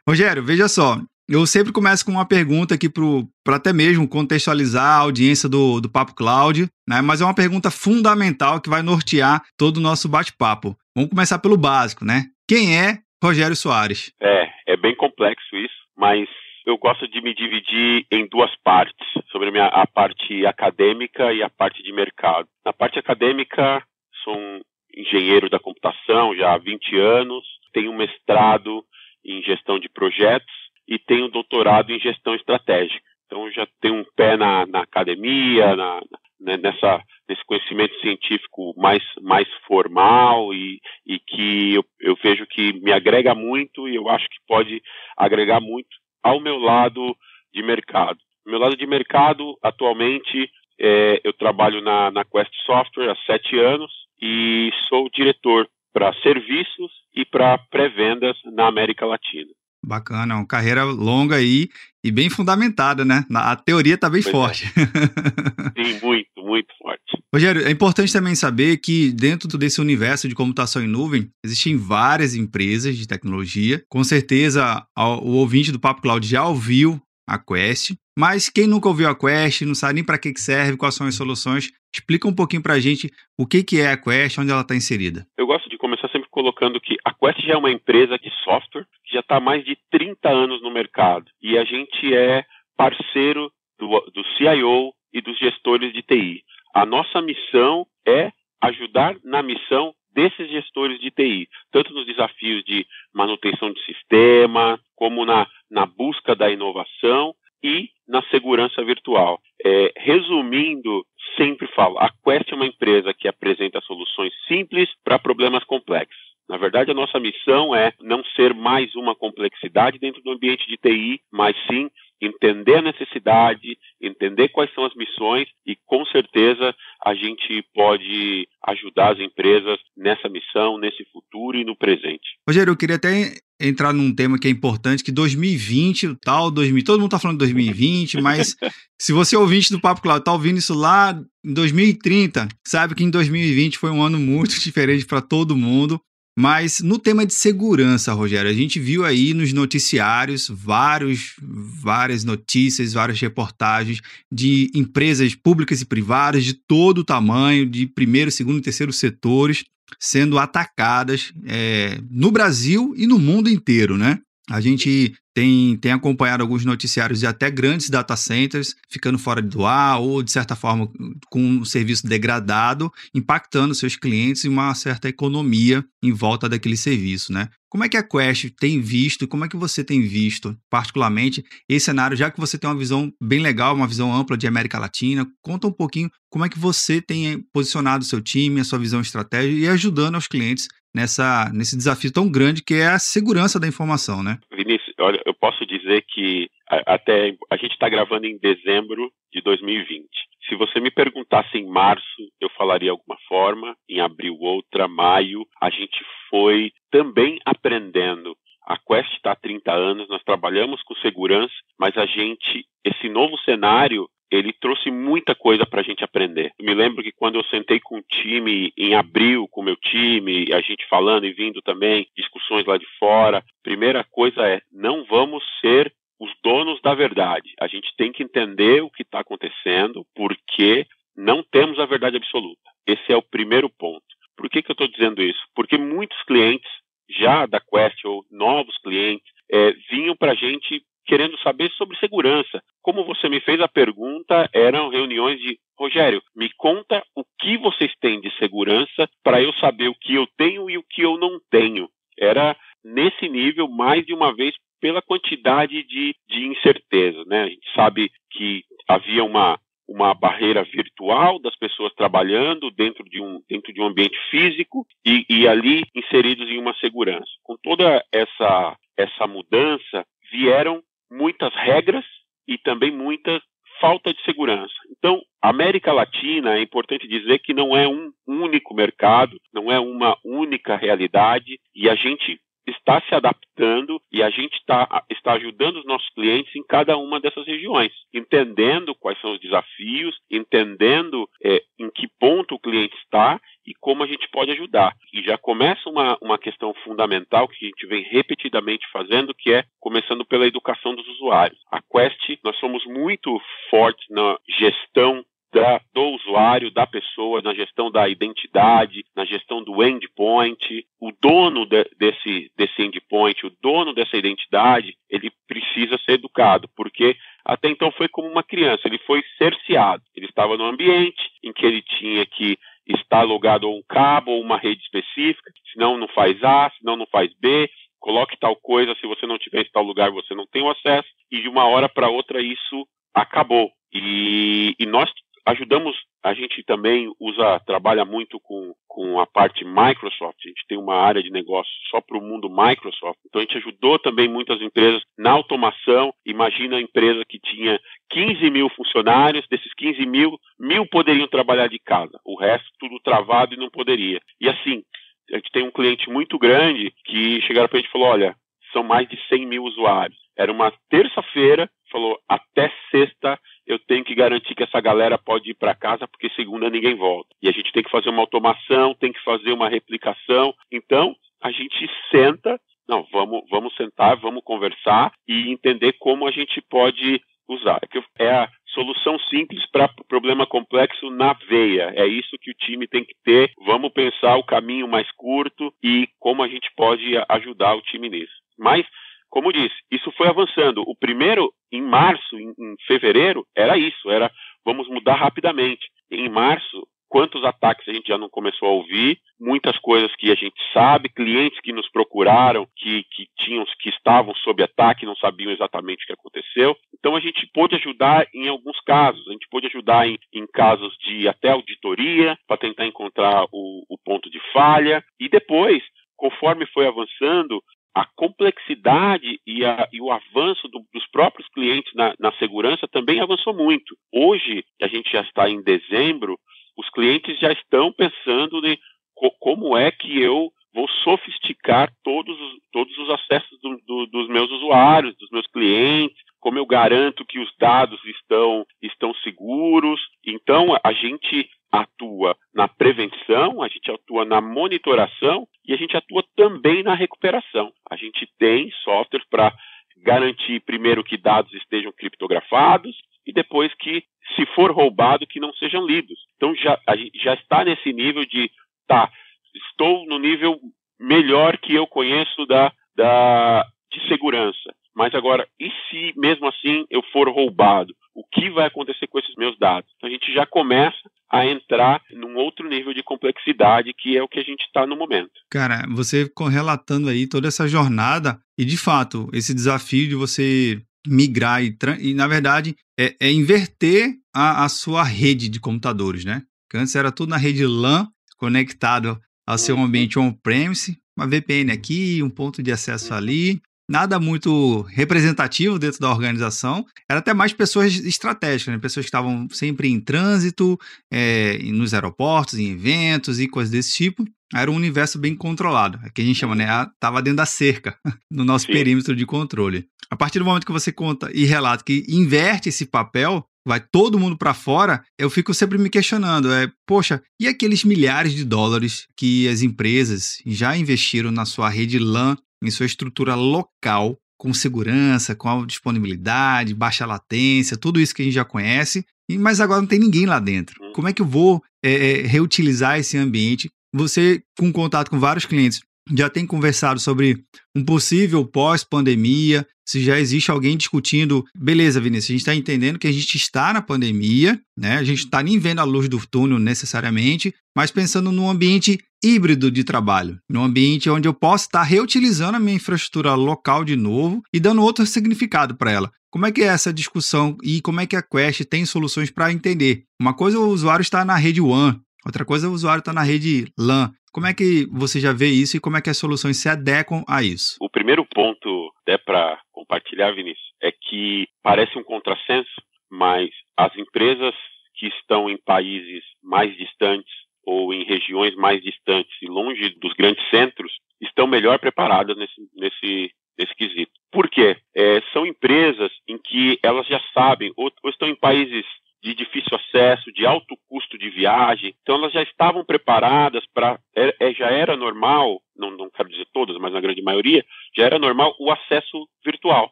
Rogério, 0.08 0.44
veja 0.44 0.68
só. 0.68 0.98
Eu 1.34 1.48
sempre 1.48 1.72
começo 1.72 2.06
com 2.06 2.12
uma 2.12 2.28
pergunta 2.28 2.76
aqui 2.76 2.90
para 2.90 3.56
até 3.56 3.72
mesmo 3.72 4.06
contextualizar 4.06 4.84
a 4.84 5.04
audiência 5.04 5.48
do, 5.48 5.80
do 5.80 5.90
Papo 5.90 6.14
Cloud, 6.14 6.68
né? 6.86 7.00
mas 7.02 7.22
é 7.22 7.24
uma 7.24 7.34
pergunta 7.34 7.72
fundamental 7.72 8.60
que 8.60 8.70
vai 8.70 8.82
nortear 8.82 9.42
todo 9.58 9.78
o 9.78 9.80
nosso 9.80 10.10
bate-papo. 10.10 10.76
Vamos 10.94 11.10
começar 11.10 11.40
pelo 11.40 11.56
básico, 11.56 12.04
né? 12.04 12.24
Quem 12.46 12.78
é 12.78 12.98
Rogério 13.24 13.56
Soares? 13.56 14.12
É, 14.22 14.50
é 14.74 14.76
bem 14.76 14.94
complexo 14.94 15.56
isso, 15.56 15.80
mas 15.98 16.28
eu 16.66 16.78
gosto 16.78 17.08
de 17.08 17.22
me 17.22 17.34
dividir 17.34 18.06
em 18.12 18.28
duas 18.28 18.54
partes, 18.62 19.08
sobre 19.32 19.48
a, 19.48 19.52
minha, 19.54 19.68
a 19.68 19.88
parte 19.88 20.46
acadêmica 20.46 21.32
e 21.32 21.42
a 21.42 21.50
parte 21.50 21.82
de 21.82 21.94
mercado. 21.94 22.50
Na 22.66 22.74
parte 22.74 23.00
acadêmica, 23.00 23.82
sou 24.22 24.36
um 24.36 24.60
engenheiro 24.94 25.50
da 25.50 25.60
computação 25.60 26.36
já 26.36 26.54
há 26.54 26.58
20 26.58 27.00
anos, 27.00 27.46
tenho 27.72 27.90
um 27.90 27.96
mestrado 27.96 28.84
em 29.24 29.42
gestão 29.44 29.80
de 29.80 29.88
projetos 29.88 30.61
e 30.92 31.00
tenho 31.00 31.30
doutorado 31.30 31.94
em 31.94 32.00
gestão 32.02 32.36
estratégica. 32.36 33.02
Então 33.26 33.50
já 33.50 33.66
tenho 33.80 33.96
um 33.96 34.06
pé 34.14 34.36
na, 34.36 34.66
na 34.66 34.82
academia, 34.82 35.74
na, 35.74 36.02
né, 36.38 36.58
nessa, 36.58 37.02
nesse 37.30 37.42
conhecimento 37.46 37.98
científico 38.02 38.74
mais, 38.76 39.02
mais 39.22 39.48
formal 39.66 40.54
e, 40.54 40.82
e 41.08 41.18
que 41.18 41.76
eu, 41.76 41.86
eu, 42.02 42.18
vejo 42.22 42.46
que 42.46 42.74
me 42.82 42.92
agrega 42.92 43.34
muito 43.34 43.88
e 43.88 43.96
eu 43.96 44.10
acho 44.10 44.28
que 44.28 44.36
pode 44.46 44.82
agregar 45.16 45.62
muito 45.62 45.88
ao 46.22 46.42
meu 46.42 46.58
lado 46.58 47.16
de 47.54 47.64
mercado. 47.64 48.20
meu 48.46 48.60
lado 48.60 48.76
de 48.76 48.86
mercado, 48.86 49.58
atualmente, 49.64 50.52
é, 50.78 51.22
eu 51.24 51.32
trabalho 51.32 51.80
na, 51.82 52.12
na 52.12 52.26
Quest 52.26 52.54
Software 52.66 53.12
há 53.12 53.16
sete 53.26 53.58
anos 53.58 53.92
e 54.22 54.70
sou 54.90 55.10
diretor 55.10 55.70
para 55.94 56.14
serviços 56.22 56.92
e 57.16 57.24
para 57.24 57.58
pré-vendas 57.58 58.38
na 58.44 58.68
América 58.68 59.06
Latina. 59.06 59.52
Bacana, 59.86 60.36
uma 60.36 60.46
carreira 60.46 60.84
longa 60.84 61.36
aí 61.36 61.70
e 62.04 62.12
bem 62.12 62.30
fundamentada, 62.30 63.04
né? 63.04 63.26
A 63.34 63.56
teoria 63.56 63.96
está 63.96 64.10
bem 64.10 64.22
pois 64.22 64.28
é. 64.28 64.38
forte. 64.38 64.66
É. 64.66 65.84
Sim, 65.84 66.00
muito, 66.04 66.30
muito 66.38 66.68
forte. 66.78 67.02
Rogério, 67.34 67.66
é 67.66 67.72
importante 67.72 68.12
também 68.12 68.36
saber 68.36 68.78
que 68.78 69.12
dentro 69.12 69.58
desse 69.58 69.80
universo 69.80 70.28
de 70.28 70.36
computação 70.36 70.84
em 70.84 70.88
nuvem, 70.88 71.30
existem 71.44 71.78
várias 71.78 72.36
empresas 72.36 72.98
de 72.98 73.08
tecnologia. 73.08 73.82
Com 73.90 74.04
certeza, 74.04 74.86
o 74.98 75.32
ouvinte 75.38 75.72
do 75.72 75.80
Papo 75.80 76.02
Cloud 76.02 76.28
já 76.28 76.46
ouviu 76.46 77.02
a 77.28 77.40
Quest, 77.40 77.94
mas 78.18 78.50
quem 78.50 78.68
nunca 78.68 78.90
ouviu 78.90 79.08
a 79.08 79.16
Quest, 79.16 79.62
não 79.62 79.74
sabe 79.74 79.96
nem 79.96 80.04
para 80.04 80.18
que 80.18 80.34
serve, 80.38 80.76
quais 80.76 80.96
são 80.96 81.08
as 81.08 81.16
soluções, 81.16 81.72
explica 81.96 82.28
um 82.28 82.34
pouquinho 82.34 82.62
para 82.62 82.74
a 82.74 82.80
gente 82.80 83.10
o 83.40 83.48
que 83.48 83.80
é 83.80 83.92
a 83.92 83.98
Quest, 83.98 84.38
onde 84.38 84.52
ela 84.52 84.62
está 84.62 84.76
inserida. 84.76 85.26
Eu 85.38 85.48
gosto 85.48 85.70
de 85.70 85.78
começar 85.78 86.10
sempre 86.10 86.21
colocando 86.42 86.82
que 86.82 86.98
a 87.06 87.14
Quest 87.14 87.40
já 87.46 87.54
é 87.54 87.58
uma 87.58 87.70
empresa 87.70 88.18
de 88.18 88.32
software 88.44 88.88
que 89.06 89.14
já 89.14 89.20
está 89.20 89.38
há 89.38 89.40
mais 89.40 89.64
de 89.64 89.78
30 89.92 90.28
anos 90.28 90.60
no 90.64 90.72
mercado 90.72 91.30
e 91.40 91.56
a 91.56 91.64
gente 91.64 92.16
é 92.16 92.44
parceiro 92.76 93.52
do, 93.78 93.88
do 94.12 94.24
CIO 94.36 94.92
e 95.14 95.22
dos 95.22 95.38
gestores 95.38 95.94
de 95.94 96.02
TI. 96.02 96.44
A 96.74 96.84
nossa 96.84 97.22
missão 97.22 97.86
é 98.08 98.32
ajudar 98.60 99.16
na 99.24 99.44
missão 99.44 99.94
desses 100.16 100.50
gestores 100.50 101.00
de 101.00 101.12
TI, 101.12 101.48
tanto 101.72 101.94
nos 101.94 102.08
desafios 102.08 102.64
de 102.64 102.88
manutenção 103.14 103.72
de 103.72 103.86
sistema, 103.86 104.80
como 104.96 105.24
na, 105.24 105.48
na 105.70 105.86
busca 105.86 106.36
da 106.36 106.50
inovação 106.50 107.36
e 107.64 107.90
na 108.08 108.24
segurança 108.30 108.84
virtual. 108.84 109.40
É, 109.64 109.94
resumindo, 109.96 111.06
sempre 111.38 111.68
falo, 111.68 112.00
a 112.00 112.10
Quest 112.24 112.52
é 112.52 112.56
uma 112.56 112.66
empresa 112.66 113.14
que 113.14 113.28
apresenta 113.28 113.80
soluções 113.82 114.34
simples 114.48 114.90
para 115.04 115.20
problemas 115.20 115.64
complexos. 115.66 116.21
Na 116.52 116.58
verdade, 116.58 116.92
a 116.92 116.94
nossa 116.94 117.18
missão 117.18 117.74
é 117.74 117.94
não 118.02 118.22
ser 118.36 118.54
mais 118.54 118.94
uma 118.94 119.16
complexidade 119.16 119.98
dentro 119.98 120.22
do 120.22 120.32
ambiente 120.32 120.68
de 120.68 120.76
TI, 120.76 121.22
mas 121.32 121.56
sim 121.66 121.90
entender 122.22 122.76
a 122.76 122.82
necessidade, 122.82 123.78
entender 124.02 124.50
quais 124.50 124.70
são 124.74 124.86
as 124.86 124.94
missões 124.94 125.48
e, 125.66 125.78
com 125.86 126.06
certeza, 126.08 126.76
a 127.06 127.16
gente 127.16 127.66
pode 127.74 128.50
ajudar 128.68 129.14
as 129.14 129.20
empresas 129.20 129.80
nessa 129.96 130.28
missão, 130.28 130.78
nesse 130.78 131.06
futuro 131.14 131.58
e 131.58 131.64
no 131.64 131.74
presente. 131.74 132.38
Rogério, 132.46 132.72
eu 132.72 132.78
queria 132.78 132.98
até 132.98 133.32
entrar 133.58 133.94
num 133.94 134.14
tema 134.14 134.38
que 134.38 134.50
é 134.50 134.52
importante, 134.52 135.06
que 135.06 135.12
2020, 135.12 136.18
tal, 136.18 136.52
2000, 136.52 136.84
todo 136.84 137.00
mundo 137.00 137.08
está 137.08 137.20
falando 137.20 137.40
de 137.40 137.46
2020, 137.46 138.20
mas 138.22 138.58
se 139.00 139.14
você 139.14 139.38
é 139.38 139.40
ouvinte 139.40 139.72
do 139.72 139.80
Papo 139.80 140.02
Claro, 140.02 140.20
está 140.20 140.34
ouvindo 140.34 140.58
isso 140.58 140.74
lá 140.74 141.18
em 141.46 141.54
2030, 141.54 142.50
sabe 142.68 142.94
que 142.94 143.06
em 143.06 143.10
2020 143.10 143.78
foi 143.78 143.90
um 143.90 144.04
ano 144.04 144.20
muito 144.20 144.52
diferente 144.60 145.06
para 145.06 145.22
todo 145.22 145.56
mundo. 145.56 146.00
Mas 146.42 146.80
no 146.80 146.98
tema 146.98 147.24
de 147.24 147.36
segurança, 147.36 148.14
Rogério, 148.14 148.50
a 148.50 148.54
gente 148.54 148.80
viu 148.80 149.06
aí 149.06 149.32
nos 149.32 149.54
noticiários 149.54 150.50
vários, 150.52 151.36
várias 151.40 152.24
notícias, 152.24 152.94
várias 152.94 153.20
reportagens 153.20 154.02
de 154.32 154.72
empresas 154.74 155.36
públicas 155.36 155.82
e 155.82 155.86
privadas 155.86 156.44
de 156.44 156.56
todo 156.56 157.02
o 157.02 157.04
tamanho, 157.04 157.64
de 157.64 157.86
primeiro, 157.86 158.32
segundo 158.32 158.58
e 158.58 158.62
terceiro 158.62 158.92
setores, 158.92 159.66
sendo 160.00 160.40
atacadas 160.40 161.32
é, 161.46 162.02
no 162.10 162.32
Brasil 162.32 162.96
e 162.98 163.06
no 163.06 163.20
mundo 163.20 163.48
inteiro, 163.48 163.96
né? 163.96 164.18
A 164.52 164.60
gente 164.60 165.14
tem, 165.34 165.78
tem 165.78 165.92
acompanhado 165.92 166.44
alguns 166.44 166.66
noticiários 166.66 167.20
de 167.20 167.28
até 167.28 167.50
grandes 167.50 167.90
data 167.90 168.16
centers 168.16 168.76
ficando 168.90 169.18
fora 169.18 169.42
do 169.42 169.66
ar 169.66 170.00
ou, 170.00 170.22
de 170.22 170.32
certa 170.32 170.56
forma, 170.56 170.90
com 171.30 171.42
um 171.42 171.66
serviço 171.66 172.06
degradado, 172.06 172.92
impactando 173.14 173.74
seus 173.74 173.96
clientes 173.96 174.44
e 174.44 174.50
uma 174.50 174.74
certa 174.76 175.08
economia 175.08 175.84
em 176.04 176.12
volta 176.12 176.50
daquele 176.50 176.76
serviço, 176.76 177.32
né? 177.32 177.48
Como 177.70 177.86
é 177.86 177.90
que 177.90 177.96
a 177.96 178.04
Quest 178.04 178.50
tem 178.60 178.82
visto, 178.82 179.26
como 179.26 179.46
é 179.46 179.48
que 179.48 179.56
você 179.56 179.82
tem 179.82 180.02
visto, 180.02 180.58
particularmente, 180.70 181.42
esse 181.70 181.86
cenário, 181.86 182.18
já 182.18 182.30
que 182.30 182.38
você 182.38 182.58
tem 182.58 182.70
uma 182.70 182.76
visão 182.76 183.14
bem 183.22 183.40
legal, 183.40 183.74
uma 183.74 183.88
visão 183.88 184.14
ampla 184.14 184.38
de 184.38 184.46
América 184.46 184.78
Latina, 184.78 185.26
conta 185.42 185.68
um 185.68 185.72
pouquinho 185.72 186.12
como 186.30 186.44
é 186.44 186.50
que 186.50 186.60
você 186.60 187.02
tem 187.02 187.42
posicionado 187.54 188.04
o 188.04 188.08
seu 188.08 188.22
time, 188.22 188.60
a 188.60 188.66
sua 188.66 188.78
visão 188.78 189.00
estratégica 189.00 189.58
e 189.58 189.70
ajudando 189.70 190.18
os 190.18 190.28
clientes 190.28 190.68
nessa, 190.94 191.50
nesse 191.54 191.76
desafio 191.76 192.12
tão 192.12 192.30
grande 192.30 192.64
que 192.64 192.76
é 192.76 192.88
a 192.88 193.00
segurança 193.00 193.60
da 193.60 193.68
informação, 193.68 194.22
né? 194.24 194.40
Vinícius, 194.52 194.94
olha, 195.00 195.22
eu 195.26 195.34
posso 195.34 195.66
dizer 195.66 196.04
que 196.08 196.50
até 196.86 197.36
a 197.50 197.58
gente 197.58 197.72
está 197.72 197.90
gravando 197.90 198.26
em 198.26 198.38
dezembro 198.38 199.12
de 199.32 199.42
2020. 199.42 200.08
Se 200.48 200.56
você 200.56 200.80
me 200.80 200.92
perguntasse 200.92 201.58
em 201.58 201.68
março, 201.68 202.30
eu 202.40 202.50
falaria 202.58 202.92
alguma 202.92 203.18
forma, 203.28 203.76
em 203.90 204.00
abril 204.02 204.38
outra, 204.40 204.88
maio, 204.88 205.46
a 205.62 205.70
gente 205.70 206.04
foi 206.30 206.72
também 206.92 207.40
aprendendo. 207.46 208.36
A 208.66 208.78
Quest 208.78 209.12
está 209.14 209.32
há 209.32 209.36
30 209.36 209.72
anos, 209.72 210.10
nós 210.10 210.24
trabalhamos 210.24 210.82
com 210.84 210.94
segurança, 210.96 211.54
mas 211.80 211.98
a 211.98 212.06
gente, 212.06 212.66
esse 212.86 213.10
novo 213.10 213.38
cenário, 213.40 214.08
ele 214.32 214.54
trouxe 214.54 214.90
muita 214.90 215.36
coisa 215.36 215.66
para 215.66 215.82
a 215.82 215.84
gente 215.84 216.04
aprender. 216.04 216.54
Eu 216.58 216.66
me 216.66 216.74
lembro 216.74 217.04
que 217.04 217.12
quando 217.12 217.36
eu 217.36 217.44
sentei 217.46 217.80
com 217.80 217.98
o 217.98 218.04
time 218.04 218.72
em 218.78 218.96
abril, 218.96 219.48
com 219.50 219.62
o 219.62 219.64
meu 219.64 219.76
time, 219.76 220.46
a 220.54 220.62
gente 220.62 220.88
falando 220.88 221.26
e 221.26 221.34
vindo 221.34 221.62
também, 221.62 222.08
discussões 222.16 222.66
lá 222.66 222.78
de 222.78 222.88
fora, 222.98 223.44
primeira 223.62 224.06
coisa 224.10 224.48
é, 224.48 224.62
não 224.72 225.04
vamos 225.04 225.44
ser 225.60 225.94
os 226.18 226.32
donos 226.44 226.80
da 226.82 226.94
verdade. 226.94 227.52
A 227.60 227.68
gente 227.68 227.94
tem 227.98 228.12
que 228.12 228.24
entender 228.24 228.82
o 228.82 228.90
que 228.90 229.02
está 229.02 229.20
acontecendo, 229.20 230.06
porque 230.16 230.86
não 231.18 231.44
temos 231.44 231.78
a 231.80 231.86
verdade 231.86 232.16
absoluta. 232.16 232.62
Esse 232.88 233.12
é 233.12 233.18
o 233.18 233.24
primeiro 233.24 233.70
ponto. 233.70 234.06
Por 234.38 234.50
que, 234.50 234.62
que 234.62 234.72
eu 234.72 234.74
estou 234.74 234.88
dizendo 234.88 235.22
isso? 235.22 235.42
Porque 235.54 235.78
muitos 235.78 236.22
clientes, 236.24 236.70
já 237.10 237.46
da 237.46 237.60
Quest 237.60 238.06
ou 238.06 238.26
novos 238.32 238.78
clientes, 238.78 239.28
é, 239.52 239.72
vinham 239.90 240.16
para 240.16 240.32
a 240.32 240.36
gente 240.36 240.82
querendo 241.12 241.38
saber 241.40 241.70
sobre 241.72 241.98
segurança. 241.98 242.64
Como 242.82 243.04
você 243.04 243.28
me 243.28 243.42
fez 243.42 243.60
a 243.60 243.68
pergunta, 243.68 244.50
eram 244.54 244.88
reuniões 244.88 245.38
de 245.42 245.60
Rogério, 245.78 246.22
me 246.34 246.50
conta 246.56 247.04
o 247.14 247.26
que 247.38 247.58
vocês 247.58 247.92
têm 248.00 248.22
de 248.22 248.34
segurança 248.38 249.10
para 249.22 249.42
eu 249.42 249.52
saber 249.56 249.90
o 249.90 249.96
que 249.96 250.16
eu 250.16 250.26
tenho 250.38 250.70
e 250.70 250.78
o 250.78 250.84
que 250.90 251.02
eu 251.02 251.18
não 251.18 251.38
tenho. 251.50 251.90
Era 252.18 252.56
nesse 252.82 253.28
nível, 253.28 253.68
mais 253.68 254.06
de 254.06 254.14
uma 254.14 254.34
vez, 254.34 254.56
pela 254.80 255.02
quantidade 255.02 255.84
de, 255.84 256.16
de 256.30 256.48
incerteza. 256.48 257.26
Né? 257.26 257.44
A 257.44 257.50
gente 257.50 257.74
sabe 257.76 258.10
que 258.30 258.64
havia 258.88 259.26
uma, 259.26 259.60
uma 259.90 260.14
barreira 260.14 260.64
virtual 260.64 261.40
das 261.40 261.58
pessoas 261.58 261.94
trabalhando 261.94 262.72
dentro 262.72 263.04
de 263.04 263.22
um, 263.22 263.42
dentro 263.50 263.74
de 263.74 263.82
um 263.82 263.88
ambiente 263.88 264.18
físico 264.30 264.88
e, 265.06 265.26
e 265.30 265.46
ali 265.46 265.84
inseridos 265.94 266.50
em 266.50 266.58
uma 266.58 266.74
segurança. 266.76 267.32
Com 267.44 267.58
toda 267.62 268.02
essa, 268.14 268.78
essa 268.98 269.28
mudança, 269.28 270.06
vieram 270.32 270.82
muitas 271.12 271.54
regras 271.54 272.06
e 272.48 272.58
também 272.58 272.92
muita 272.92 273.42
falta 273.80 274.14
de 274.14 274.24
segurança. 274.24 274.74
Então, 274.92 275.22
América 275.42 275.92
Latina, 275.92 276.56
é 276.56 276.62
importante 276.62 277.08
dizer 277.08 277.40
que 277.40 277.54
não 277.54 277.76
é 277.76 277.88
um 277.88 278.12
único 278.28 278.74
mercado, 278.74 279.38
não 279.52 279.72
é 279.72 279.80
uma 279.80 280.16
única 280.24 280.76
realidade, 280.76 281.60
e 281.76 281.90
a 281.90 281.96
gente 281.96 282.40
está 282.68 283.02
se 283.02 283.16
adaptando 283.16 284.00
e 284.12 284.22
a 284.22 284.30
gente 284.30 284.54
está, 284.54 285.04
está 285.10 285.34
ajudando 285.34 285.78
os 285.78 285.86
nossos 285.86 286.08
clientes 286.10 286.56
em 286.56 286.64
cada 286.64 286.96
uma 286.96 287.20
dessas 287.20 287.46
regiões, 287.46 287.92
entendendo 288.14 288.96
quais 288.96 289.20
são 289.20 289.34
os 289.34 289.40
desafios, 289.40 290.16
entendendo 290.30 291.28
é, 291.44 291.64
em 291.80 291.90
que 291.90 292.08
ponto 292.20 292.56
o 292.56 292.60
cliente 292.60 292.96
está 292.98 293.42
e 293.72 293.74
como 293.80 294.04
a 294.04 294.08
gente 294.08 294.28
pode 294.30 294.52
ajudar. 294.52 294.94
E 295.14 295.24
já 295.24 295.38
começa 295.38 295.90
uma, 295.90 296.18
uma 296.22 296.38
questão 296.38 296.74
fundamental 296.84 297.48
que 297.48 297.66
a 297.66 297.70
gente 297.70 297.88
vem 297.88 298.04
repetidamente 298.04 298.86
fazendo, 298.92 299.34
que 299.34 299.54
é 299.54 299.64
começando 299.80 300.26
pela 300.26 300.46
educação 300.46 300.94
dos 300.94 301.08
usuários. 301.08 301.60
A 301.72 301.82
Quest, 301.82 302.38
nós 302.44 302.58
somos 302.60 302.86
muito 302.86 303.42
fortes 303.70 304.06
na 304.10 304.38
gestão 304.60 305.24
da, 305.54 305.82
do 305.94 306.02
usuário, 306.02 306.72
da 306.72 306.88
pessoa, 306.88 307.42
na 307.42 307.54
gestão 307.54 307.92
da 307.92 308.08
identidade, 308.08 309.04
na 309.16 309.26
gestão 309.26 309.64
do 309.64 309.84
endpoint. 309.84 310.86
O 311.00 311.12
dono 311.22 311.66
de, 311.66 311.84
desse, 311.98 312.52
desse 312.58 312.82
endpoint, 312.82 313.46
o 313.46 313.52
dono 313.62 313.94
dessa 313.94 314.18
identidade, 314.18 314.96
ele 315.10 315.32
precisa 315.48 315.98
ser 316.06 316.14
educado, 316.14 316.70
porque 316.76 317.16
até 317.44 317.70
então 317.70 317.92
foi 317.92 318.08
como 318.08 318.30
uma 318.30 318.44
criança, 318.44 318.84
ele 318.86 319.00
foi 319.00 319.24
cerceado. 319.38 320.04
Ele 320.16 320.26
estava 320.26 320.58
no 320.58 320.66
ambiente 320.66 321.22
em 321.44 321.52
que 321.52 321.66
ele 321.66 321.82
tinha 321.82 322.26
que 322.26 322.58
estar 322.88 323.24
logado 323.24 323.68
a 323.68 323.70
um 323.70 323.82
cabo 323.88 324.32
ou 324.32 324.42
uma 324.42 324.58
rede 324.58 324.82
específica, 324.82 325.52
senão 325.74 325.98
não 325.98 326.08
faz 326.10 326.42
A, 326.44 326.72
senão 326.78 326.96
não 326.96 327.08
faz 327.08 327.32
B, 327.40 327.70
coloque 328.00 328.38
tal 328.40 328.56
coisa, 328.56 328.96
se 328.96 329.08
você 329.08 329.26
não 329.28 329.38
tiver 329.38 329.62
em 329.62 329.72
tal 329.72 329.84
lugar 329.84 330.12
você 330.12 330.34
não 330.34 330.48
tem 330.48 330.62
o 330.62 330.70
acesso, 330.70 331.08
e 331.32 331.42
de 331.42 331.48
uma 331.48 331.66
hora 331.66 331.88
para 331.88 332.10
outra 332.10 332.42
isso 332.42 332.88
acabou. 333.14 333.72
E, 333.94 334.76
e 334.80 334.86
nós 334.86 335.10
ajudamos, 335.46 335.96
a 336.24 336.34
gente 336.34 336.64
também 336.64 337.12
usa, 337.20 337.60
trabalha 337.66 338.06
muito 338.06 338.40
com, 338.40 338.74
com 338.88 339.20
a 339.20 339.26
parte 339.26 339.66
Microsoft, 339.66 340.38
a 340.46 340.48
gente 340.48 340.66
tem 340.68 340.78
uma 340.78 340.96
área 340.96 341.22
de 341.22 341.32
negócio 341.32 341.72
só 341.90 342.00
para 342.02 342.18
o 342.18 342.22
mundo 342.22 342.50
Microsoft, 342.50 343.18
então 343.26 343.42
a 343.42 343.44
gente 343.44 343.58
ajudou 343.58 343.98
também 344.00 344.28
muitas 344.28 344.62
empresas 344.62 345.02
na 345.18 345.32
automação, 345.32 346.14
imagina 346.26 346.78
a 346.78 346.82
empresa 346.82 347.24
que 347.28 347.40
tinha 347.40 347.80
15 348.12 348.50
mil 348.50 348.70
funcionários, 348.70 349.48
desses 349.50 349.74
15 349.76 350.06
mil, 350.06 350.38
mil 350.60 350.86
poderiam 350.86 351.28
trabalhar 351.28 351.68
de 351.68 351.80
casa, 351.80 352.20
o 352.26 352.40
resto 352.40 352.68
tudo 352.80 353.00
travado 353.00 353.54
e 353.54 353.58
não 353.58 353.70
poderia. 353.70 354.20
E 354.40 354.48
assim, 354.50 354.84
a 355.32 355.36
gente 355.38 355.52
tem 355.52 355.64
um 355.64 355.72
cliente 355.72 356.10
muito 356.10 356.38
grande 356.38 356.94
que 357.06 357.42
chegaram 357.42 357.68
para 357.68 357.78
a 357.78 357.82
gente 357.82 357.90
e 357.90 357.92
falou, 357.92 358.08
olha, 358.08 358.36
são 358.72 358.84
mais 358.84 359.08
de 359.08 359.18
100 359.28 359.46
mil 359.46 359.64
usuários. 359.64 360.20
Era 360.38 360.52
uma 360.52 360.72
terça-feira, 360.90 361.70
falou, 361.92 362.20
até 362.28 362.72
sexta 362.90 363.40
eu 363.68 363.78
tenho 363.80 364.04
que 364.04 364.16
garantir 364.16 364.56
que 364.56 364.64
essa 364.64 364.82
galera 364.82 365.18
pode 365.18 365.52
ir 365.52 365.54
para 365.54 365.76
casa 365.76 366.08
porque 366.08 366.30
segunda 366.36 366.70
ninguém 366.70 366.96
volta. 366.96 367.30
E 367.42 367.48
a 367.48 367.52
gente 367.52 367.72
tem 367.72 367.84
que 367.84 367.92
fazer 367.92 368.10
uma 368.10 368.22
automação, 368.22 368.96
tem 368.96 369.12
que 369.12 369.24
fazer 369.24 369.52
uma 369.52 369.70
replicação. 369.70 370.54
Então, 370.72 371.16
a 371.42 371.52
gente 371.52 371.90
senta, 372.10 372.60
não, 372.88 373.06
vamos, 373.12 373.42
vamos 373.50 373.76
sentar, 373.76 374.18
vamos 374.18 374.44
conversar 374.44 375.12
e 375.28 375.52
entender 375.52 375.94
como 376.00 376.28
a 376.28 376.32
gente 376.32 376.62
pode 376.70 377.22
usar. 377.48 377.80
É, 378.18 378.26
é 378.26 378.32
a 378.32 378.50
solução 378.68 379.20
simples 379.20 379.66
para 379.72 379.90
problema 380.08 380.46
complexo 380.46 381.10
na 381.10 381.34
veia. 381.34 381.94
É 381.96 382.06
isso 382.06 382.38
que 382.42 382.52
o 382.52 382.56
time 382.56 382.88
tem 382.88 383.04
que 383.04 383.14
ter. 383.24 383.52
Vamos 383.66 383.92
pensar 383.92 384.38
o 384.38 384.44
caminho 384.44 384.88
mais 384.88 385.10
curto 385.12 385.74
e 385.84 386.08
como 386.20 386.44
a 386.44 386.48
gente 386.48 386.72
pode 386.76 387.14
ajudar 387.30 387.76
o 387.76 387.82
time 387.82 388.10
nisso. 388.10 388.34
Mas 388.58 388.86
como 389.32 389.54
disse, 389.54 389.76
isso 389.90 390.12
foi 390.12 390.28
avançando. 390.28 390.84
O 390.86 390.96
primeiro, 390.96 391.52
em 391.72 391.82
março, 391.82 392.38
em, 392.38 392.50
em 392.50 392.76
fevereiro, 392.86 393.48
era 393.56 393.78
isso, 393.78 394.12
era 394.12 394.30
vamos 394.64 394.88
mudar 394.90 395.16
rapidamente. 395.16 395.88
Em 396.12 396.30
março, 396.30 396.86
quantos 397.08 397.44
ataques 397.46 397.88
a 397.88 397.94
gente 397.94 398.08
já 398.08 398.18
não 398.18 398.30
começou 398.30 398.68
a 398.68 398.72
ouvir, 398.72 399.20
muitas 399.40 399.78
coisas 399.80 400.14
que 400.18 400.32
a 400.32 400.36
gente 400.36 400.56
sabe, 400.74 401.10
clientes 401.10 401.60
que 401.62 401.72
nos 401.72 401.90
procuraram, 401.92 402.68
que, 402.76 403.04
que 403.12 403.28
tinham, 403.40 403.66
que 403.80 403.90
estavam 403.90 404.36
sob 404.36 404.62
ataque, 404.62 405.06
não 405.06 405.16
sabiam 405.16 405.52
exatamente 405.52 406.04
o 406.04 406.08
que 406.08 406.14
aconteceu. 406.14 406.76
Então 406.94 407.16
a 407.16 407.22
gente 407.22 407.50
pôde 407.54 407.76
ajudar 407.76 408.28
em 408.34 408.50
alguns 408.50 408.80
casos, 408.82 409.26
a 409.30 409.32
gente 409.32 409.48
pôde 409.50 409.68
ajudar 409.68 410.08
em, 410.10 410.20
em 410.34 410.46
casos 410.48 410.94
de 411.06 411.28
até 411.28 411.52
auditoria, 411.52 412.38
para 412.46 412.58
tentar 412.58 412.86
encontrar 412.86 413.46
o, 413.52 413.86
o 413.90 413.98
ponto 414.04 414.30
de 414.30 414.42
falha, 414.52 415.02
e 415.20 415.30
depois 415.30 415.82
conforme 416.22 416.68
foi 416.68 416.86
avançando, 416.86 417.64
a 417.94 418.06
complexidade 418.16 419.40
e, 419.46 419.66
a, 419.66 419.88
e 419.92 420.02
o 420.02 420.12
avanço 420.12 420.68
do, 420.70 420.86
dos 420.94 421.06
próprios 421.12 421.48
clientes 421.50 421.92
na, 421.94 422.14
na, 422.20 422.32
segurança 422.34 422.88
também 422.88 423.20
avançou 423.20 423.54
muito. 423.54 423.96
Hoje, 424.14 424.64
a 424.82 424.88
gente 424.88 425.12
já 425.12 425.22
está 425.22 425.50
em 425.50 425.62
dezembro, 425.62 426.40
os 426.78 426.90
clientes 426.90 427.38
já 427.40 427.52
estão 427.52 427.92
pensando 427.92 428.62
de 428.62 428.80
co, 429.14 429.32
como 429.40 429.76
é 429.76 429.92
que 429.92 430.22
eu 430.22 430.52
vou 430.74 430.88
sofisticar 431.04 431.92
todos 432.04 432.40
os, 432.40 432.54
todos 432.72 432.98
os 432.98 433.10
acessos 433.10 433.60
do, 433.62 433.78
do, 433.86 434.06
dos 434.08 434.30
meus 434.30 434.50
usuários, 434.52 435.16
dos 435.18 435.30
meus 435.30 435.48
clientes, 435.48 436.18
como 436.40 436.58
eu 436.58 436.66
garanto 436.66 437.26
que 437.26 437.40
os 437.40 437.52
dados 437.60 438.00
estão, 438.06 438.66
estão 438.82 439.14
seguros. 439.16 440.00
Então, 440.26 440.78
a 440.84 440.94
gente 440.94 441.50
atua 441.72 442.36
na 442.54 442.68
prevenção, 442.68 443.62
a 443.62 443.68
gente 443.68 443.90
atua 443.92 444.26
na 444.26 444.42
monitoração 444.42 445.48
e 445.66 445.74
a 445.74 445.78
gente 445.78 445.96
atua 445.96 446.24
também 446.36 446.84
na 446.84 446.94
recuperação. 446.94 447.71
Gente 448.02 448.28
tem 448.40 448.72
software 448.84 449.24
para 449.30 449.54
garantir 449.98 450.60
primeiro 450.62 451.04
que 451.04 451.18
dados 451.18 451.54
estejam 451.54 451.92
criptografados 451.92 452.96
e 453.26 453.32
depois 453.32 453.74
que, 453.76 454.04
se 454.36 454.46
for 454.56 454.72
roubado, 454.72 455.28
que 455.28 455.40
não 455.40 455.54
sejam 455.54 455.86
lidos. 455.86 456.20
Então 456.36 456.56
já, 456.56 456.80
já 457.24 457.34
está 457.36 457.64
nesse 457.64 457.94
nível 457.94 458.26
de, 458.26 458.50
tá, 458.88 459.12
estou 459.54 460.06
no 460.08 460.18
nível 460.18 460.60
melhor 461.00 461.58
que 461.58 461.74
eu 461.76 461.86
conheço 461.86 462.46
da, 462.46 462.72
da, 462.96 463.66
de 463.92 464.08
segurança. 464.08 464.74
Mas 464.96 465.14
agora, 465.14 465.48
e 465.60 465.72
se 465.90 466.14
mesmo 466.18 466.48
assim 466.48 466.86
eu 466.90 467.02
for 467.12 467.30
roubado? 467.30 467.96
O 468.14 468.26
que 468.26 468.50
vai 468.50 468.66
acontecer 468.66 469.08
com 469.08 469.20
esses 469.20 469.36
meus 469.36 469.58
dados? 469.58 469.90
Então 469.96 470.10
a 470.10 470.12
gente 470.12 470.34
já 470.34 470.46
começa 470.46 471.10
a 471.32 471.46
entrar 471.46 472.02
num 472.12 472.36
outro 472.36 472.68
nível 472.68 472.94
de 472.94 473.02
complexidade 473.02 473.94
que 473.98 474.18
é 474.18 474.22
o 474.22 474.28
que 474.28 474.40
a 474.40 474.44
gente 474.44 474.62
está 474.62 474.86
no 474.86 474.98
momento. 474.98 475.32
Cara, 475.50 475.86
você 475.90 476.30
relatando 476.50 477.08
aí 477.08 477.28
toda 477.28 477.48
essa 477.48 477.68
jornada 477.68 478.40
e 478.58 478.66
de 478.66 478.78
fato 478.78 479.30
esse 479.32 479.54
desafio 479.54 480.10
de 480.10 480.16
você 480.16 480.82
migrar 481.08 481.64
e, 481.64 481.76
e 482.00 482.14
na 482.14 482.28
verdade 482.28 482.76
é, 483.00 483.16
é 483.20 483.32
inverter 483.32 484.16
a, 484.34 484.66
a, 484.66 484.70
sua 484.70 485.04
rede 485.04 485.50
de 485.50 485.60
computadores, 485.60 486.26
né? 486.26 486.44
Que 486.70 486.78
antes 486.78 486.96
era 486.96 487.12
tudo 487.12 487.30
na 487.30 487.38
rede 487.38 487.66
LAN 487.66 488.08
conectado 488.38 489.20
ao 489.48 489.58
seu 489.58 489.76
uhum. 489.76 489.86
ambiente 489.86 490.20
on-premise, 490.20 490.98
uma 491.18 491.28
VPN 491.28 491.72
aqui, 491.72 492.22
um 492.24 492.30
ponto 492.30 492.62
de 492.62 492.72
acesso 492.72 493.14
ali, 493.14 493.62
nada 493.92 494.18
muito 494.22 494.84
representativo 494.84 495.78
dentro 495.78 496.00
da 496.00 496.10
organização. 496.10 496.86
Era 497.10 497.20
até 497.20 497.34
mais 497.34 497.52
pessoas 497.52 497.94
estratégicas, 497.94 498.74
né? 498.74 498.80
pessoas 498.80 499.06
que 499.06 499.10
estavam 499.10 499.50
sempre 499.52 499.90
em 499.90 500.00
trânsito, 500.00 500.80
é, 501.12 501.60
nos 501.66 501.94
aeroportos, 501.94 502.58
em 502.58 502.72
eventos 502.72 503.38
e 503.40 503.50
coisas 503.50 503.70
desse 503.70 503.94
tipo. 503.94 504.24
Era 504.54 504.72
um 504.72 504.76
universo 504.76 505.20
bem 505.20 505.36
controlado, 505.36 506.00
é 506.06 506.10
que 506.10 506.22
a 506.22 506.26
gente 506.26 506.40
chama, 506.40 506.56
né? 506.56 506.66
Estava 506.94 507.22
dentro 507.22 507.38
da 507.38 507.46
cerca, 507.46 507.98
no 508.32 508.46
nosso 508.46 508.66
Sim. 508.66 508.74
perímetro 508.74 509.16
de 509.16 509.26
controle. 509.26 509.86
A 510.10 510.16
partir 510.16 510.40
do 510.40 510.46
momento 510.46 510.66
que 510.66 510.72
você 510.72 510.92
conta 510.92 511.30
e 511.34 511.46
relata 511.46 511.84
que 511.84 512.06
inverte 512.10 512.68
esse 512.70 512.86
papel, 512.86 513.46
vai 513.66 513.80
todo 513.80 514.20
mundo 514.20 514.38
para 514.38 514.54
fora, 514.54 515.04
eu 515.18 515.30
fico 515.30 515.54
sempre 515.54 515.78
me 515.78 515.90
questionando, 515.90 516.52
é, 516.52 516.70
poxa, 516.86 517.22
e 517.40 517.48
aqueles 517.48 517.84
milhares 517.84 518.34
de 518.34 518.44
dólares 518.44 519.06
que 519.16 519.48
as 519.48 519.62
empresas 519.62 520.42
já 520.46 520.76
investiram 520.76 521.32
na 521.32 521.46
sua 521.46 521.70
rede 521.70 521.98
LAN 522.00 522.38
em 522.64 522.72
sua 522.72 522.86
estrutura 522.86 523.36
local, 523.36 524.18
com 524.38 524.54
segurança, 524.54 525.36
com 525.36 525.66
disponibilidade, 525.66 526.74
baixa 526.74 527.06
latência, 527.06 527.78
tudo 527.78 528.00
isso 528.00 528.14
que 528.14 528.22
a 528.22 528.26
gente 528.26 528.34
já 528.34 528.46
conhece, 528.46 529.06
mas 529.40 529.62
agora 529.62 529.82
não 529.82 529.88
tem 529.88 530.00
ninguém 530.00 530.26
lá 530.26 530.40
dentro. 530.40 530.76
Hum. 530.84 530.94
Como 530.94 531.08
é 531.08 531.14
que 531.14 531.22
eu 531.22 531.26
vou 531.26 531.62
é, 531.84 532.24
reutilizar 532.26 532.98
esse 532.98 533.18
ambiente? 533.18 533.70
Você, 533.94 534.42
com 534.58 534.72
contato 534.72 535.10
com 535.10 535.20
vários 535.20 535.46
clientes, 535.46 535.82
já 536.14 536.30
tem 536.30 536.46
conversado 536.46 537.00
sobre 537.00 537.44
um 537.76 537.84
possível 537.84 538.46
pós-pandemia, 538.46 539.66
se 539.92 540.02
já 540.02 540.18
existe 540.18 540.50
alguém 540.50 540.78
discutindo, 540.78 541.44
beleza, 541.54 542.00
Vinícius, 542.00 542.30
a 542.30 542.32
gente 542.32 542.40
está 542.40 542.56
entendendo 542.56 542.98
que 542.98 543.08
a 543.08 543.12
gente 543.12 543.36
está 543.36 543.74
na 543.74 543.82
pandemia, 543.82 544.58
né? 544.78 544.98
A 544.98 545.04
gente 545.04 545.26
está 545.26 545.44
nem 545.44 545.60
vendo 545.60 545.80
a 545.80 545.84
luz 545.84 546.08
do 546.08 546.26
túnel 546.26 546.58
necessariamente, 546.58 547.54
mas 547.76 547.92
pensando 547.92 548.32
num 548.32 548.50
ambiente 548.50 548.98
híbrido 549.22 549.70
de 549.70 549.84
trabalho, 549.84 550.40
num 550.50 550.64
ambiente 550.64 551.10
onde 551.10 551.28
eu 551.28 551.34
posso 551.34 551.66
estar 551.66 551.84
reutilizando 551.84 552.56
a 552.56 552.60
minha 552.60 552.78
infraestrutura 552.78 553.36
local 553.36 553.84
de 553.84 553.98
novo 553.98 554.42
e 554.54 554.62
dando 554.62 554.82
outro 554.82 555.06
significado 555.06 555.76
para 555.76 555.92
ela. 555.92 556.12
Como 556.32 556.46
é 556.46 556.52
que 556.54 556.62
é 556.62 556.68
essa 556.68 556.94
discussão 556.94 557.58
e 557.62 557.82
como 557.82 558.00
é 558.00 558.08
que 558.08 558.16
a 558.16 558.22
Quest 558.22 558.64
tem 558.64 558.86
soluções 558.86 559.30
para 559.30 559.52
entender? 559.52 560.06
Uma 560.20 560.34
coisa 560.34 560.58
o 560.58 560.70
usuário 560.70 561.02
está 561.02 561.26
na 561.26 561.36
rede 561.36 561.60
WAN, 561.60 562.00
outra 562.26 562.46
coisa 562.46 562.70
o 562.70 562.74
usuário 562.74 563.00
está 563.00 563.14
na 563.14 563.24
rede 563.24 563.72
LAN. 563.78 564.12
Como 564.32 564.48
é 564.48 564.54
que 564.54 564.86
você 564.92 565.20
já 565.20 565.34
vê 565.34 565.48
isso 565.48 565.76
e 565.76 565.80
como 565.80 565.98
é 565.98 566.02
que 566.02 566.10
as 566.10 566.18
soluções 566.18 566.58
se 566.58 566.70
adequam 566.70 567.24
a 567.28 567.44
isso? 567.44 567.76
O 567.82 567.90
primeiro 567.90 568.26
ponto, 568.26 568.90
até 569.02 569.18
para 569.18 569.60
compartilhar, 569.72 570.32
Vinícius, 570.32 570.72
é 570.82 570.92
que 570.92 571.48
parece 571.62 571.98
um 571.98 572.04
contrassenso, 572.04 572.72
mas 573.10 573.50
as 573.78 573.96
empresas 573.98 574.56
que 574.96 575.08
estão 575.08 575.50
em 575.50 575.58
países 575.58 576.24
mais 576.42 576.76
distantes 576.78 577.32
ou 577.66 577.94
em 577.94 578.04
regiões 578.04 578.56
mais 578.56 578.82
distantes 578.82 579.32
e 579.42 579.48
longe 579.48 579.90
dos 580.00 580.14
grandes 580.14 580.48
centros 580.50 580.92
estão 581.20 581.46
melhor 581.46 581.78
preparadas 581.80 582.36
nesse, 582.38 582.54
nesse, 582.76 583.32
nesse 583.58 583.76
quesito. 583.76 584.12
Por 584.32 584.50
quê? 584.50 584.78
É, 584.96 585.22
são 585.34 585.46
empresas 585.46 586.12
em 586.28 586.38
que 586.38 586.80
elas 586.82 587.06
já 587.08 587.22
sabem, 587.34 587.72
ou, 587.76 587.92
ou 588.04 588.10
estão 588.10 588.28
em 588.28 588.36
países 588.36 588.86
de 589.22 589.36
difícil 589.36 589.78
acesso, 589.78 590.32
de 590.34 590.46
alto 590.46 590.76
custo 590.90 591.18
de 591.18 591.30
viagem. 591.30 591.94
Então 592.02 592.16
elas 592.16 592.34
já 592.34 592.42
estavam 592.42 592.84
preparadas 592.84 593.64
para, 593.74 594.00
é, 594.16 594.36
é, 594.40 594.54
já 594.54 594.68
era 594.68 594.98
normal, 594.98 595.62
não, 595.78 595.92
não 595.92 596.10
quero 596.10 596.30
dizer 596.30 596.48
todas, 596.54 596.78
mas 596.78 596.92
na 596.92 597.02
grande 597.02 597.22
maioria, 597.22 597.64
já 597.96 598.06
era 598.06 598.18
normal 598.18 598.56
o 598.60 598.72
acesso 598.72 599.28
virtual. 599.46 599.92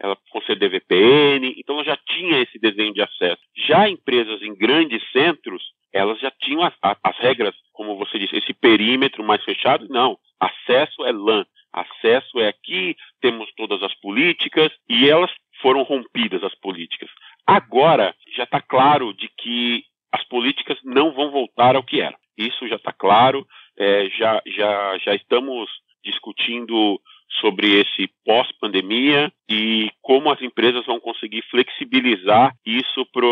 Ela 0.00 0.16
conceder 0.30 0.70
VPN, 0.70 1.54
então 1.56 1.76
ela 1.76 1.84
já 1.84 1.96
tinha 1.96 2.40
esse 2.40 2.58
desenho 2.58 2.94
de 2.94 3.02
acesso. 3.02 3.42
Já 3.66 3.88
empresas 3.88 4.40
em 4.42 4.54
grandes 4.54 5.02
centros, 5.10 5.62
elas 5.92 6.20
já 6.20 6.30
tinham 6.30 6.62
as, 6.62 6.74
as 6.82 7.18
regras, 7.18 7.54
como 7.72 7.96
você 7.96 8.18
disse, 8.18 8.36
esse 8.36 8.52
perímetro 8.54 9.24
mais 9.24 9.42
fechado. 9.44 9.88
Não, 9.88 10.16
acesso 10.38 11.04
é 11.04 11.12
LAN, 11.12 11.44
acesso 11.72 12.38
é 12.38 12.48
aqui, 12.48 12.96
temos 13.20 13.50
todas 13.56 13.82
as 13.82 13.94
políticas 14.00 14.70
e 14.88 15.08
elas 15.08 15.30
foram 15.60 15.82
rompidas 15.82 16.42
as 16.42 16.54
políticas. 16.56 17.10
Agora 17.48 18.14
já 18.36 18.44
está 18.44 18.60
claro 18.60 19.14
de 19.14 19.26
que 19.38 19.82
as 20.12 20.22
políticas 20.28 20.78
não 20.84 21.12
vão 21.14 21.30
voltar 21.30 21.76
ao 21.76 21.82
que 21.82 21.98
era. 21.98 22.14
Isso 22.36 22.68
já 22.68 22.76
está 22.76 22.92
claro. 22.92 23.46
É, 23.78 24.10
já, 24.10 24.42
já, 24.46 24.98
já 24.98 25.14
estamos 25.14 25.70
discutindo 26.04 27.00
sobre 27.40 27.80
esse 27.80 28.06
pós-pandemia 28.22 29.32
e 29.48 29.90
como 30.02 30.30
as 30.30 30.42
empresas 30.42 30.84
vão 30.84 31.00
conseguir 31.00 31.42
flexibilizar 31.50 32.52
isso 32.66 33.06
para 33.06 33.24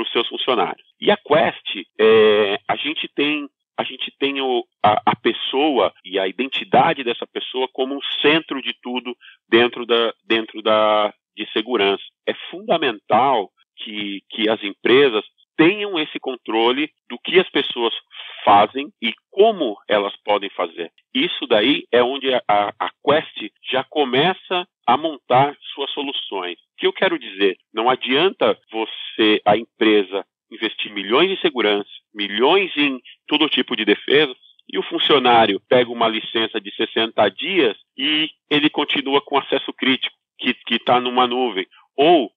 os 0.00 0.12
seus 0.12 0.28
funcionários. 0.28 0.86
E 1.00 1.10
a 1.10 1.16
Quest, 1.16 1.88
é, 1.98 2.60
a 2.68 2.76
gente 2.76 3.08
tem 3.16 3.48
a 3.78 3.82
gente 3.82 4.10
tem 4.18 4.40
o, 4.40 4.64
a, 4.82 5.02
a, 5.04 5.16
pessoa 5.16 5.92
e 6.02 6.18
a 6.18 6.26
identidade 6.26 7.04
dessa 7.04 7.26
pessoa 7.26 7.68
como 7.74 7.94
um 7.94 8.00
centro 8.22 8.62
de 8.62 8.72
tudo 8.80 9.14
dentro 9.46 9.84
da, 9.84 10.14
dentro 10.24 10.62
da 10.62 11.12
de 11.36 11.46
segurança. 11.52 12.02
É 12.26 12.32
fundamental 12.50 13.50
que, 13.86 14.20
que 14.28 14.48
as 14.48 14.60
empresas 14.64 15.24
tenham 15.56 15.98
esse 15.98 16.18
controle 16.18 16.90
do 17.08 17.18
que 17.18 17.38
as 17.38 17.48
pessoas 17.48 17.94
fazem 18.44 18.92
e 19.00 19.14
como 19.30 19.76
elas 19.88 20.12
podem 20.24 20.50
fazer. 20.50 20.90
Isso 21.14 21.46
daí 21.46 21.84
é 21.92 22.02
onde 22.02 22.34
a, 22.34 22.42
a 22.46 22.90
Quest 23.04 23.50
já 23.70 23.84
começa 23.84 24.66
a 24.86 24.96
montar 24.96 25.56
suas 25.72 25.90
soluções. 25.92 26.58
O 26.58 26.76
que 26.76 26.86
eu 26.86 26.92
quero 26.92 27.18
dizer? 27.18 27.56
Não 27.72 27.88
adianta 27.88 28.58
você, 28.70 29.40
a 29.44 29.56
empresa, 29.56 30.26
investir 30.50 30.92
milhões 30.92 31.30
em 31.30 31.40
segurança, 31.40 31.88
milhões 32.14 32.70
em 32.76 33.00
todo 33.26 33.48
tipo 33.48 33.74
de 33.74 33.84
defesa, 33.84 34.34
e 34.68 34.78
o 34.78 34.82
funcionário 34.82 35.62
pega 35.68 35.90
uma 35.90 36.08
licença 36.08 36.60
de 36.60 36.74
60 36.74 37.28
dias 37.30 37.76
e 37.96 38.28
ele 38.50 38.68
continua 38.68 39.20
com 39.22 39.38
acesso 39.38 39.72
crítico, 39.72 40.14
que 40.38 40.54
está 40.70 41.00
numa 41.00 41.26
nuvem. 41.26 41.66
Ou 41.96 42.30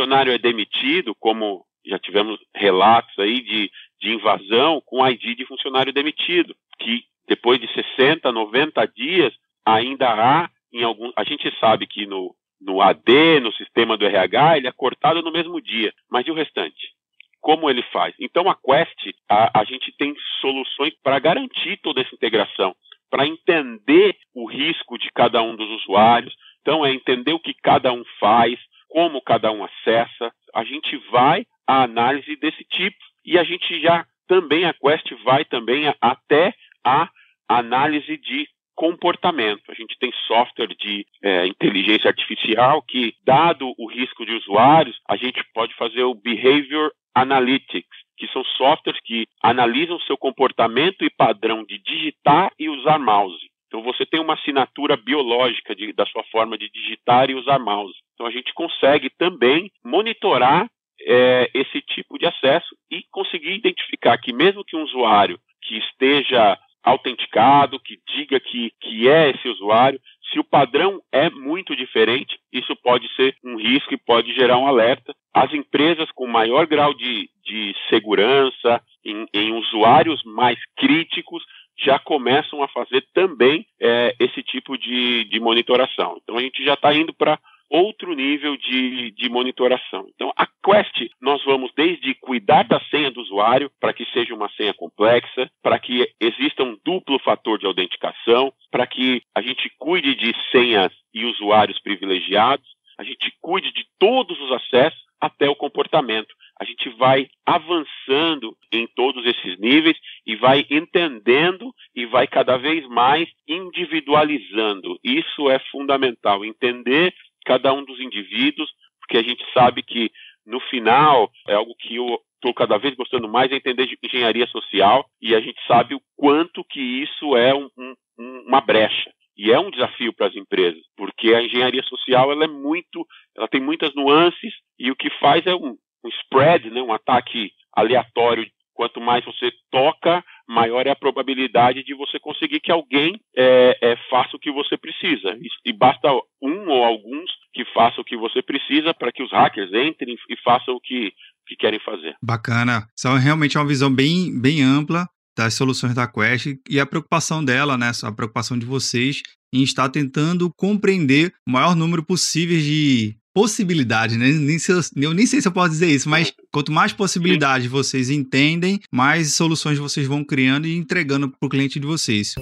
funcionário 0.00 0.32
é 0.32 0.38
demitido, 0.38 1.14
como 1.14 1.64
já 1.84 1.98
tivemos 1.98 2.40
relatos 2.54 3.12
aí 3.18 3.42
de, 3.42 3.70
de 4.00 4.12
invasão 4.14 4.82
com 4.84 5.06
ID 5.06 5.36
de 5.36 5.46
funcionário 5.46 5.92
demitido, 5.92 6.54
que 6.78 7.04
depois 7.28 7.60
de 7.60 7.70
60, 7.72 8.32
90 8.32 8.86
dias 8.86 9.32
ainda 9.64 10.08
há 10.08 10.50
em 10.72 10.82
algum. 10.82 11.12
A 11.16 11.24
gente 11.24 11.52
sabe 11.58 11.86
que 11.86 12.06
no, 12.06 12.34
no 12.60 12.80
AD, 12.80 13.40
no 13.40 13.52
sistema 13.52 13.96
do 13.96 14.06
RH, 14.06 14.58
ele 14.58 14.68
é 14.68 14.72
cortado 14.72 15.22
no 15.22 15.32
mesmo 15.32 15.60
dia, 15.60 15.92
mas 16.10 16.26
e 16.26 16.30
o 16.30 16.34
restante? 16.34 16.94
Como 17.40 17.68
ele 17.68 17.82
faz? 17.92 18.14
Então 18.18 18.48
a 18.48 18.54
Quest, 18.54 19.14
a, 19.28 19.60
a 19.60 19.64
gente 19.64 19.92
tem 19.98 20.14
soluções 20.40 20.94
para 21.02 21.18
garantir 21.18 21.78
toda 21.82 22.00
essa 22.00 22.14
integração, 22.14 22.74
para 23.10 23.26
entender 23.26 24.16
o 24.34 24.48
risco 24.48 24.98
de 24.98 25.10
cada 25.14 25.42
um 25.42 25.54
dos 25.56 25.68
usuários. 25.82 26.34
Então 26.62 26.84
é 26.84 26.92
entender 26.92 27.32
o 27.32 27.40
que 27.40 27.54
cada 27.54 27.92
um 27.92 28.04
faz, 28.18 28.58
como 28.90 29.22
cada 29.22 29.50
um 29.52 29.64
acessa, 29.64 30.32
a 30.54 30.64
gente 30.64 30.96
vai 31.10 31.46
à 31.66 31.84
análise 31.84 32.36
desse 32.36 32.64
tipo 32.64 32.98
e 33.24 33.38
a 33.38 33.44
gente 33.44 33.80
já 33.80 34.04
também, 34.28 34.64
a 34.64 34.74
Quest 34.74 35.10
vai 35.24 35.44
também 35.44 35.92
até 36.00 36.52
a 36.84 37.08
análise 37.48 38.16
de 38.18 38.46
comportamento. 38.74 39.62
A 39.68 39.74
gente 39.74 39.96
tem 39.98 40.12
software 40.26 40.68
de 40.68 41.06
é, 41.22 41.46
inteligência 41.46 42.08
artificial 42.08 42.80
que, 42.82 43.14
dado 43.24 43.74
o 43.76 43.86
risco 43.86 44.24
de 44.24 44.32
usuários, 44.32 44.96
a 45.08 45.16
gente 45.16 45.42
pode 45.52 45.74
fazer 45.74 46.02
o 46.04 46.14
Behavior 46.14 46.90
Analytics, 47.14 47.98
que 48.16 48.28
são 48.28 48.44
softwares 48.56 49.00
que 49.04 49.26
analisam 49.42 49.98
seu 50.00 50.16
comportamento 50.16 51.04
e 51.04 51.10
padrão 51.10 51.64
de 51.64 51.78
digitar 51.78 52.52
e 52.58 52.68
usar 52.68 52.98
mouse. 52.98 53.50
Então 53.66 53.82
você 53.82 54.04
tem 54.06 54.20
uma 54.20 54.34
assinatura 54.34 54.96
biológica 54.96 55.74
de, 55.76 55.92
da 55.92 56.06
sua 56.06 56.24
forma 56.24 56.56
de 56.56 56.68
digitar 56.70 57.30
e 57.30 57.34
usar 57.34 57.58
mouse. 57.58 57.94
Então 58.20 58.28
a 58.28 58.30
gente 58.30 58.52
consegue 58.52 59.08
também 59.08 59.72
monitorar 59.82 60.68
é, 61.00 61.50
esse 61.54 61.80
tipo 61.80 62.18
de 62.18 62.26
acesso 62.26 62.76
e 62.90 63.02
conseguir 63.10 63.54
identificar 63.54 64.18
que 64.18 64.30
mesmo 64.30 64.62
que 64.62 64.76
um 64.76 64.82
usuário 64.82 65.40
que 65.62 65.78
esteja 65.78 66.58
autenticado, 66.82 67.80
que 67.80 67.98
diga 68.14 68.38
que, 68.38 68.74
que 68.78 69.08
é 69.08 69.30
esse 69.30 69.48
usuário, 69.48 69.98
se 70.30 70.38
o 70.38 70.44
padrão 70.44 71.00
é 71.10 71.30
muito 71.30 71.74
diferente, 71.74 72.38
isso 72.52 72.76
pode 72.76 73.08
ser 73.14 73.34
um 73.42 73.56
risco 73.56 73.94
e 73.94 73.96
pode 73.96 74.34
gerar 74.34 74.58
um 74.58 74.66
alerta. 74.66 75.14
As 75.32 75.50
empresas 75.54 76.10
com 76.12 76.26
maior 76.26 76.66
grau 76.66 76.92
de, 76.92 77.26
de 77.42 77.74
segurança, 77.88 78.82
em, 79.02 79.26
em 79.32 79.54
usuários 79.54 80.22
mais 80.24 80.58
críticos, 80.76 81.42
já 81.82 81.98
começam 81.98 82.62
a 82.62 82.68
fazer 82.68 83.02
também 83.14 83.66
é, 83.80 84.14
esse 84.20 84.42
tipo 84.42 84.76
de, 84.76 85.24
de 85.24 85.40
monitoração. 85.40 86.18
Então 86.22 86.36
a 86.36 86.42
gente 86.42 86.62
já 86.62 86.74
está 86.74 86.94
indo 86.94 87.14
para 87.14 87.38
outro 87.70 88.14
nível 88.14 88.56
de, 88.56 89.12
de 89.12 89.28
monitoração. 89.28 90.06
Então, 90.14 90.32
a 90.36 90.46
Quest, 90.46 91.08
nós 91.20 91.42
vamos 91.44 91.70
desde 91.76 92.14
cuidar 92.16 92.64
da 92.64 92.80
senha 92.90 93.10
do 93.10 93.20
usuário, 93.20 93.70
para 93.80 93.92
que 93.92 94.04
seja 94.06 94.34
uma 94.34 94.50
senha 94.50 94.74
complexa, 94.74 95.48
para 95.62 95.78
que 95.78 96.10
exista 96.20 96.64
um 96.64 96.76
duplo 96.84 97.18
fator 97.20 97.58
de 97.58 97.66
autenticação, 97.66 98.52
para 98.70 98.86
que 98.86 99.22
a 99.34 99.40
gente 99.40 99.70
cuide 99.78 100.14
de 100.16 100.34
senhas 100.50 100.92
e 101.14 101.24
usuários 101.24 101.78
privilegiados, 101.80 102.68
a 102.98 103.04
gente 103.04 103.32
cuide 103.40 103.72
de 103.72 103.86
todos 103.98 104.38
os 104.38 104.52
acessos 104.52 105.00
até 105.20 105.48
o 105.48 105.56
comportamento. 105.56 106.34
A 106.60 106.64
gente 106.64 106.90
vai 106.90 107.28
avançando 107.46 108.54
em 108.70 108.86
todos 108.94 109.24
esses 109.24 109.58
níveis 109.58 109.96
e 110.26 110.36
vai 110.36 110.66
entendendo 110.70 111.72
e 111.94 112.04
vai 112.04 112.26
cada 112.26 112.58
vez 112.58 112.86
mais 112.88 113.28
individualizando. 113.48 114.98
Isso 115.02 115.48
é 115.48 115.58
fundamental, 115.70 116.44
entender 116.44 117.14
cada 117.50 117.72
um 117.72 117.84
dos 117.84 117.98
indivíduos, 117.98 118.70
porque 119.00 119.18
a 119.18 119.22
gente 119.24 119.44
sabe 119.52 119.82
que 119.82 120.12
no 120.46 120.60
final 120.60 121.28
é 121.48 121.54
algo 121.54 121.74
que 121.74 121.96
eu 121.96 122.16
estou 122.36 122.54
cada 122.54 122.78
vez 122.78 122.94
gostando 122.94 123.28
mais 123.28 123.50
é 123.50 123.56
entender 123.56 123.86
de 123.86 123.98
engenharia 124.04 124.46
social 124.46 125.04
e 125.20 125.34
a 125.34 125.40
gente 125.40 125.60
sabe 125.66 125.96
o 125.96 126.00
quanto 126.16 126.64
que 126.64 126.80
isso 126.80 127.36
é 127.36 127.52
um, 127.52 127.68
um, 127.76 128.44
uma 128.46 128.60
brecha 128.60 129.10
e 129.36 129.50
é 129.50 129.58
um 129.58 129.70
desafio 129.70 130.12
para 130.12 130.28
as 130.28 130.36
empresas 130.36 130.80
porque 130.96 131.34
a 131.34 131.42
engenharia 131.42 131.82
social 131.82 132.32
ela 132.32 132.44
é 132.44 132.48
muito 132.48 133.06
ela 133.36 133.46
tem 133.46 133.60
muitas 133.60 133.94
nuances 133.94 134.54
e 134.78 134.90
o 134.90 134.96
que 134.96 135.10
faz 135.18 135.46
é 135.46 135.54
um, 135.54 135.76
um 136.02 136.08
spread 136.22 136.70
né 136.70 136.80
um 136.80 136.94
ataque 136.94 137.50
aleatório 137.74 138.46
quanto 138.72 138.98
mais 138.98 139.22
você 139.26 139.52
toca 139.70 140.24
maior 140.50 140.86
é 140.86 140.90
a 140.90 140.96
probabilidade 140.96 141.84
de 141.84 141.94
você 141.94 142.18
conseguir 142.18 142.60
que 142.60 142.72
alguém 142.72 143.20
é, 143.36 143.78
é, 143.80 143.96
faça 144.10 144.36
o 144.36 144.38
que 144.38 144.50
você 144.50 144.76
precisa. 144.76 145.38
E, 145.64 145.72
basta 145.72 146.08
um 146.42 146.68
ou 146.68 146.84
alguns 146.84 147.30
que 147.60 147.72
façam 147.74 148.00
o 148.00 148.04
que 148.04 148.16
você 148.16 148.42
precisa 148.42 148.94
para 148.94 149.12
que 149.12 149.22
os 149.22 149.30
hackers 149.30 149.70
entrem 149.72 150.16
e 150.28 150.36
façam 150.42 150.74
o 150.74 150.80
que, 150.80 151.12
que 151.46 151.56
querem 151.56 151.80
fazer. 151.80 152.14
Bacana. 152.22 152.86
São 152.96 153.16
realmente 153.18 153.56
é 153.56 153.60
uma 153.60 153.66
visão 153.66 153.92
bem, 153.92 154.38
bem 154.40 154.62
ampla 154.62 155.06
das 155.36 155.54
soluções 155.54 155.94
da 155.94 156.06
Quest 156.06 156.56
e 156.68 156.80
a 156.80 156.86
preocupação 156.86 157.44
dela, 157.44 157.76
né, 157.76 157.90
a 158.02 158.12
preocupação 158.12 158.58
de 158.58 158.66
vocês 158.66 159.22
em 159.52 159.62
estar 159.62 159.88
tentando 159.88 160.50
compreender 160.56 161.32
o 161.46 161.50
maior 161.50 161.74
número 161.74 162.04
possível 162.04 162.56
de 162.58 163.16
possibilidade, 163.34 164.16
né? 164.16 164.28
Nem 164.28 164.58
se 164.58 164.72
eu, 164.72 165.14
nem 165.14 165.26
sei 165.26 165.40
se 165.40 165.48
eu 165.48 165.52
posso 165.52 165.70
dizer 165.70 165.88
isso, 165.88 166.08
mas 166.08 166.32
quanto 166.52 166.72
mais 166.72 166.92
possibilidades 166.92 167.68
vocês 167.68 168.10
entendem, 168.10 168.80
mais 168.92 169.34
soluções 169.34 169.78
vocês 169.78 170.06
vão 170.06 170.24
criando 170.24 170.66
e 170.66 170.76
entregando 170.76 171.28
para 171.28 171.46
o 171.46 171.48
cliente 171.48 171.78
de 171.78 171.86
vocês. 171.86 172.34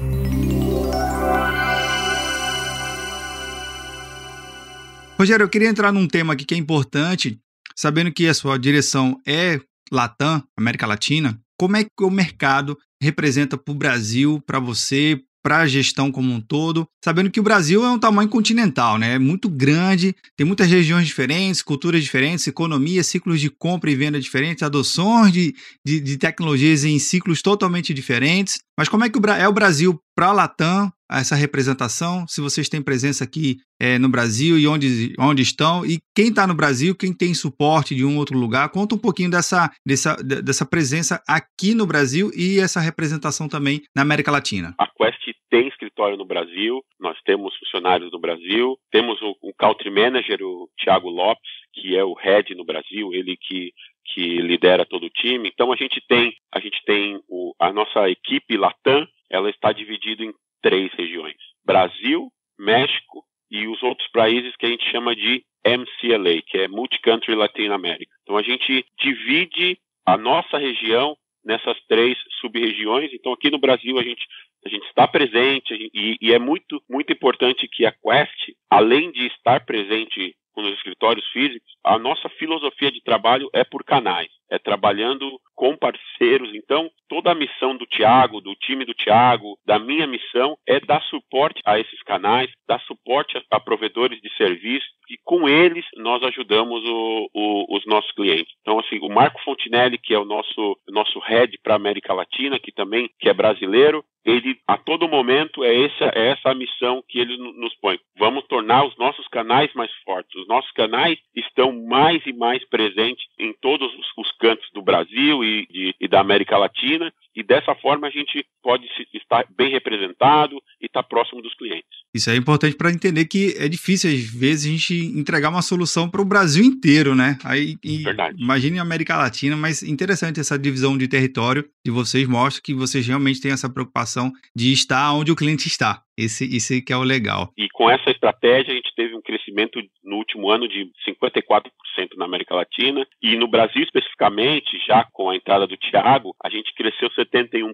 Rogério, 5.18 5.42
eu 5.42 5.48
queria 5.48 5.68
entrar 5.68 5.90
num 5.90 6.06
tema 6.06 6.32
aqui 6.32 6.44
que 6.44 6.54
é 6.54 6.56
importante, 6.56 7.40
sabendo 7.74 8.12
que 8.12 8.28
a 8.28 8.34
sua 8.34 8.56
direção 8.56 9.20
é 9.26 9.60
Latam, 9.90 10.44
América 10.56 10.86
Latina. 10.86 11.36
Como 11.58 11.76
é 11.76 11.82
que 11.82 12.04
o 12.04 12.10
mercado 12.10 12.78
representa 13.02 13.58
para 13.58 13.72
o 13.72 13.76
Brasil, 13.76 14.40
para 14.46 14.60
você, 14.60 15.20
para 15.42 15.58
a 15.58 15.66
gestão 15.66 16.12
como 16.12 16.32
um 16.32 16.40
todo, 16.40 16.86
sabendo 17.04 17.32
que 17.32 17.40
o 17.40 17.42
Brasil 17.42 17.84
é 17.84 17.90
um 17.90 17.98
tamanho 17.98 18.28
continental, 18.28 18.96
né? 18.96 19.14
É 19.14 19.18
muito 19.18 19.48
grande, 19.48 20.14
tem 20.36 20.46
muitas 20.46 20.68
regiões 20.68 21.06
diferentes, 21.06 21.62
culturas 21.62 22.04
diferentes, 22.04 22.46
economia, 22.46 23.02
ciclos 23.02 23.40
de 23.40 23.50
compra 23.50 23.90
e 23.90 23.96
venda 23.96 24.20
diferentes, 24.20 24.62
adoções 24.62 25.32
de, 25.32 25.52
de, 25.84 25.98
de 25.98 26.16
tecnologias 26.16 26.84
em 26.84 26.96
ciclos 27.00 27.42
totalmente 27.42 27.92
diferentes. 27.92 28.58
Mas 28.78 28.88
como 28.88 29.02
é 29.02 29.08
que 29.08 29.18
o, 29.18 29.30
é 29.30 29.48
o 29.48 29.52
Brasil 29.52 29.98
para 30.14 30.28
a 30.28 30.32
Latam, 30.32 30.92
essa 31.10 31.34
representação? 31.34 32.26
Se 32.26 32.40
vocês 32.40 32.68
têm 32.68 32.82
presença 32.82 33.24
aqui 33.24 33.56
é, 33.80 33.98
no 33.98 34.08
Brasil 34.08 34.58
e 34.58 34.66
onde, 34.66 35.14
onde 35.18 35.42
estão, 35.42 35.84
e 35.84 35.98
quem 36.14 36.28
está 36.28 36.46
no 36.46 36.54
Brasil, 36.54 36.96
quem 36.96 37.16
tem 37.16 37.34
suporte 37.34 37.94
de 37.94 38.04
um 38.04 38.18
outro 38.18 38.38
lugar, 38.38 38.70
conta 38.70 38.94
um 38.94 38.98
pouquinho 38.98 39.30
dessa, 39.30 39.70
dessa, 39.86 40.16
dessa 40.16 40.66
presença 40.66 41.22
aqui 41.28 41.74
no 41.74 41.86
Brasil 41.86 42.30
e 42.34 42.58
essa 42.58 42.80
representação 42.80 43.48
também 43.48 43.80
na 43.94 44.02
América 44.02 44.30
Latina. 44.30 44.74
A 44.78 44.86
Quest 44.86 45.18
tem 45.50 45.68
escritório 45.68 46.16
no 46.16 46.26
Brasil, 46.26 46.82
nós 47.00 47.16
temos 47.24 47.56
funcionários 47.56 48.12
no 48.12 48.18
Brasil, 48.18 48.76
temos 48.90 49.20
o, 49.22 49.36
o 49.42 49.54
Country 49.54 49.90
Manager, 49.90 50.42
o 50.42 50.68
Thiago 50.82 51.08
Lopes, 51.08 51.50
que 51.74 51.96
é 51.96 52.04
o 52.04 52.14
head 52.14 52.54
no 52.54 52.64
Brasil, 52.64 53.12
ele 53.12 53.36
que 53.36 53.72
que 54.14 54.40
lidera 54.40 54.86
todo 54.86 55.04
o 55.04 55.10
time. 55.10 55.50
Então 55.52 55.70
a 55.72 55.76
gente 55.76 56.02
tem 56.08 56.34
a 56.52 56.60
gente 56.60 56.82
tem 56.86 57.20
o, 57.28 57.54
a 57.60 57.72
nossa 57.72 58.08
equipe 58.08 58.56
Latam, 58.56 59.06
ela 59.30 59.50
está 59.50 59.72
dividida 59.72 60.24
em 60.24 60.32
três 60.62 60.92
regiões: 60.94 61.36
Brasil, 61.64 62.30
México 62.58 63.24
e 63.50 63.66
os 63.66 63.82
outros 63.82 64.08
países 64.08 64.54
que 64.56 64.66
a 64.66 64.68
gente 64.68 64.90
chama 64.90 65.14
de 65.14 65.44
MCLA, 65.64 66.42
que 66.46 66.58
é 66.58 66.68
Multi 66.68 67.00
Country 67.00 67.34
Latin 67.34 67.68
America. 67.68 68.12
Então 68.22 68.36
a 68.36 68.42
gente 68.42 68.84
divide 68.98 69.78
a 70.06 70.16
nossa 70.16 70.58
região 70.58 71.16
nessas 71.44 71.78
três 71.86 72.16
sub-regiões. 72.40 73.10
Então 73.12 73.32
aqui 73.32 73.50
no 73.50 73.58
Brasil 73.58 73.98
a 73.98 74.02
gente 74.02 74.24
a 74.66 74.68
gente 74.68 74.84
está 74.86 75.06
presente 75.06 75.72
e, 75.94 76.16
e 76.20 76.32
é 76.32 76.38
muito 76.38 76.82
muito 76.88 77.12
importante 77.12 77.68
que 77.68 77.86
a 77.86 77.92
Quest, 77.92 78.54
além 78.68 79.10
de 79.12 79.26
estar 79.26 79.64
presente 79.64 80.34
nos 80.56 80.74
escritórios 80.74 81.26
físicos, 81.28 81.70
a 81.84 81.98
nossa 81.98 82.28
filosofia 82.30 82.90
de 82.90 83.00
trabalho 83.02 83.48
é 83.54 83.62
por 83.62 83.84
canais, 83.84 84.28
é 84.50 84.58
trabalhando 84.58 85.40
com 85.54 85.76
parceiros. 85.76 86.54
Então, 86.54 86.90
toda 87.08 87.32
a 87.32 87.34
missão 87.34 87.76
do 87.76 87.84
Tiago, 87.86 88.40
do 88.40 88.54
time 88.54 88.84
do 88.84 88.94
Tiago, 88.94 89.58
da 89.66 89.78
minha 89.78 90.06
missão 90.06 90.56
é 90.66 90.78
dar 90.78 91.02
suporte 91.02 91.60
a 91.64 91.80
esses 91.80 92.02
canais, 92.02 92.50
dar 92.66 92.80
suporte 92.82 93.36
a, 93.36 93.56
a 93.56 93.60
provedores 93.60 94.20
de 94.20 94.32
serviço 94.36 94.86
e 95.10 95.16
com 95.24 95.48
eles 95.48 95.84
nós 95.96 96.22
ajudamos 96.22 96.84
o, 96.84 97.30
o, 97.34 97.76
os 97.76 97.84
nossos 97.86 98.12
clientes. 98.12 98.54
Então, 98.60 98.78
assim, 98.78 98.98
o 99.00 99.08
Marco 99.08 99.42
Fontinelli, 99.42 99.98
que 99.98 100.14
é 100.14 100.18
o 100.18 100.24
nosso, 100.24 100.78
nosso 100.88 101.18
head 101.20 101.58
para 101.62 101.74
América 101.74 102.12
Latina, 102.12 102.58
que 102.58 102.70
também 102.70 103.10
que 103.18 103.28
é 103.28 103.34
brasileiro, 103.34 104.04
ele 104.24 104.58
a 104.66 104.76
todo 104.76 105.08
momento 105.08 105.64
é 105.64 105.84
essa, 105.84 106.04
é 106.14 106.28
essa 106.28 106.50
a 106.50 106.54
missão 106.54 107.02
que 107.08 107.18
ele 107.18 107.36
nos 107.36 107.74
põe. 107.76 107.98
Vamos 108.18 108.44
tornar 108.46 108.84
os 108.84 108.96
nossos 108.98 109.26
canais 109.28 109.72
mais 109.72 109.90
fortes. 110.04 110.34
Os 110.34 110.46
nossos 110.46 110.70
canais 110.72 111.18
estão 111.34 111.72
mais 111.86 112.24
e 112.26 112.32
mais 112.32 112.62
presentes 112.68 113.24
em 113.38 113.54
todos 113.54 113.90
os, 113.94 114.06
os 114.18 114.32
cantos 114.38 114.68
do 114.72 114.82
Brasil 114.82 115.44
e, 115.44 115.66
de, 115.66 115.94
e 116.00 116.08
da 116.08 116.20
América 116.20 116.56
Latina 116.56 117.12
e 117.34 117.42
dessa 117.42 117.74
forma 117.74 118.06
a 118.06 118.10
gente 118.10 118.46
pode 118.62 118.88
estar 119.12 119.46
bem 119.50 119.70
representado 119.70 120.62
e 120.80 120.86
estar 120.86 121.02
próximo 121.02 121.42
dos 121.42 121.54
clientes. 121.54 121.97
Isso 122.18 122.30
é 122.30 122.36
importante 122.36 122.76
para 122.76 122.90
entender 122.90 123.26
que 123.26 123.54
é 123.56 123.68
difícil 123.68 124.10
às 124.10 124.24
vezes 124.24 124.66
a 124.66 124.70
gente 124.70 124.94
entregar 125.16 125.50
uma 125.50 125.62
solução 125.62 126.10
para 126.10 126.20
o 126.20 126.24
Brasil 126.24 126.64
inteiro, 126.64 127.14
né? 127.14 127.38
Aí 127.44 127.76
Verdade. 128.02 128.36
imagine 128.42 128.80
a 128.80 128.82
América 128.82 129.16
Latina, 129.16 129.56
mas 129.56 129.84
interessante 129.84 130.40
essa 130.40 130.58
divisão 130.58 130.98
de 130.98 131.06
território 131.06 131.64
de 131.84 131.92
vocês 131.92 132.26
mostra 132.26 132.60
que 132.60 132.74
vocês 132.74 133.06
realmente 133.06 133.40
têm 133.40 133.52
essa 133.52 133.72
preocupação 133.72 134.32
de 134.54 134.72
estar 134.72 135.12
onde 135.12 135.30
o 135.30 135.36
cliente 135.36 135.68
está. 135.68 136.02
Esse, 136.18 136.44
esse 136.56 136.82
que 136.82 136.92
é 136.92 136.96
o 136.96 137.04
legal. 137.04 137.52
E 137.56 137.68
com 137.68 137.88
essa 137.88 138.10
estratégia 138.10 138.72
a 138.72 138.76
gente 138.76 138.92
teve 138.96 139.14
um 139.14 139.22
crescimento 139.22 139.80
no 140.02 140.16
último 140.16 140.50
ano 140.50 140.66
de 140.66 140.90
54% 141.08 141.70
na 142.16 142.24
América 142.24 142.56
Latina 142.56 143.06
e 143.22 143.36
no 143.36 143.46
Brasil 143.46 143.84
especificamente, 143.84 144.76
já 144.84 145.06
com 145.12 145.30
a 145.30 145.36
entrada 145.36 145.68
do 145.68 145.76
Thiago, 145.76 146.34
a 146.42 146.50
gente 146.50 146.74
cresceu 146.74 147.08
71% 147.10 147.72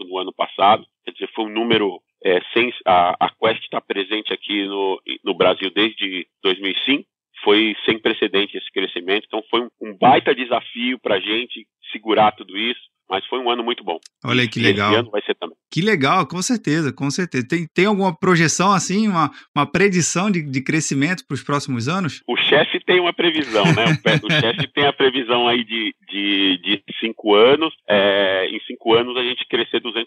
no 0.00 0.18
ano 0.18 0.32
passado. 0.32 0.84
Quer 1.04 1.12
dizer, 1.12 1.30
foi 1.32 1.44
um 1.44 1.54
número 1.54 2.00
é, 2.24 2.40
sem 2.52 2.72
a, 2.86 3.26
a 3.26 3.30
Quest 3.30 3.62
estar 3.64 3.80
tá 3.80 3.86
presente 3.86 4.32
aqui 4.32 4.66
no, 4.66 5.00
no 5.22 5.34
Brasil 5.34 5.70
desde 5.70 6.26
2005 6.42 7.04
foi 7.44 7.76
sem 7.84 7.98
precedente 7.98 8.56
esse 8.56 8.72
crescimento. 8.72 9.26
Então 9.26 9.42
foi 9.50 9.60
um, 9.60 9.68
um 9.80 9.96
baita 9.96 10.34
desafio 10.34 10.98
para 10.98 11.16
a 11.16 11.20
gente 11.20 11.66
segurar 11.92 12.32
tudo 12.32 12.56
isso 12.56 12.80
mas 13.08 13.24
foi 13.26 13.38
um 13.38 13.50
ano 13.50 13.62
muito 13.62 13.84
bom. 13.84 13.98
Olha 14.24 14.48
que 14.48 14.60
legal. 14.60 14.90
Esse 14.90 15.00
ano 15.00 15.10
vai 15.10 15.22
ser 15.22 15.34
também. 15.34 15.53
Que 15.74 15.80
legal, 15.80 16.24
com 16.24 16.40
certeza, 16.40 16.92
com 16.92 17.10
certeza. 17.10 17.48
Tem, 17.48 17.66
tem 17.66 17.86
alguma 17.86 18.16
projeção 18.16 18.70
assim, 18.70 19.08
uma, 19.08 19.32
uma 19.52 19.66
predição 19.66 20.30
de, 20.30 20.40
de 20.40 20.62
crescimento 20.62 21.26
para 21.26 21.34
os 21.34 21.42
próximos 21.42 21.88
anos? 21.88 22.22
O 22.28 22.36
chefe 22.36 22.78
tem 22.78 23.00
uma 23.00 23.12
previsão, 23.12 23.64
né? 23.64 23.86
O, 24.22 24.26
o 24.28 24.30
chefe 24.30 24.68
tem 24.68 24.86
a 24.86 24.92
previsão 24.92 25.48
aí 25.48 25.64
de, 25.64 25.92
de, 26.08 26.58
de 26.58 26.84
cinco 27.00 27.34
anos. 27.34 27.74
É, 27.88 28.46
em 28.52 28.60
cinco 28.68 28.94
anos 28.94 29.16
a 29.16 29.24
gente 29.24 29.44
crescer 29.48 29.80
200%. 29.80 30.04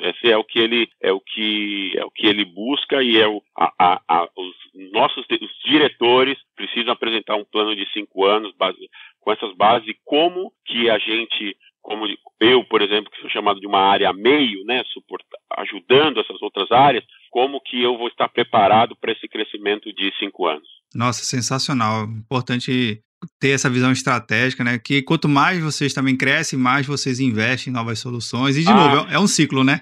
Esse 0.00 0.32
é 0.32 0.36
o 0.36 0.42
que 0.42 0.58
ele 0.58 0.88
é 1.00 1.12
o 1.12 1.20
que 1.20 1.92
é 1.96 2.04
o 2.04 2.10
que 2.10 2.26
ele 2.26 2.44
busca 2.44 3.00
e 3.00 3.18
é 3.18 3.28
o, 3.28 3.40
a, 3.56 3.72
a, 3.78 4.02
a, 4.08 4.28
os 4.36 4.90
nossos 4.90 5.24
os 5.30 5.58
diretores 5.64 6.36
precisam 6.56 6.92
apresentar 6.92 7.36
um 7.36 7.44
plano 7.44 7.76
de 7.76 7.88
cinco 7.92 8.24
anos 8.24 8.52
base, 8.58 8.90
com 9.20 9.30
essas 9.30 9.54
bases 9.56 9.94
como 10.04 10.52
que 10.66 10.90
a 10.90 10.98
gente 10.98 11.56
como 11.88 12.04
eu, 12.38 12.62
por 12.64 12.82
exemplo, 12.82 13.10
que 13.10 13.18
sou 13.22 13.30
chamado 13.30 13.58
de 13.58 13.66
uma 13.66 13.80
área 13.80 14.12
meio, 14.12 14.62
né, 14.66 14.82
ajudando 15.56 16.20
essas 16.20 16.40
outras 16.42 16.70
áreas, 16.70 17.02
como 17.30 17.62
que 17.62 17.82
eu 17.82 17.96
vou 17.96 18.08
estar 18.08 18.28
preparado 18.28 18.94
para 18.94 19.12
esse 19.12 19.26
crescimento 19.26 19.90
de 19.94 20.12
cinco 20.18 20.46
anos. 20.46 20.68
Nossa, 20.94 21.24
sensacional. 21.24 22.04
Importante 22.04 23.02
ter 23.40 23.50
essa 23.50 23.70
visão 23.70 23.90
estratégica, 23.90 24.62
né? 24.62 24.78
Que 24.78 25.00
quanto 25.02 25.30
mais 25.30 25.60
vocês 25.60 25.94
também 25.94 26.14
crescem, 26.14 26.58
mais 26.58 26.86
vocês 26.86 27.20
investem 27.20 27.70
em 27.70 27.74
novas 27.74 27.98
soluções. 27.98 28.58
E, 28.58 28.62
de 28.62 28.70
ah, 28.70 28.74
novo, 28.74 29.10
é 29.10 29.18
um 29.18 29.26
ciclo, 29.26 29.64
né? 29.64 29.80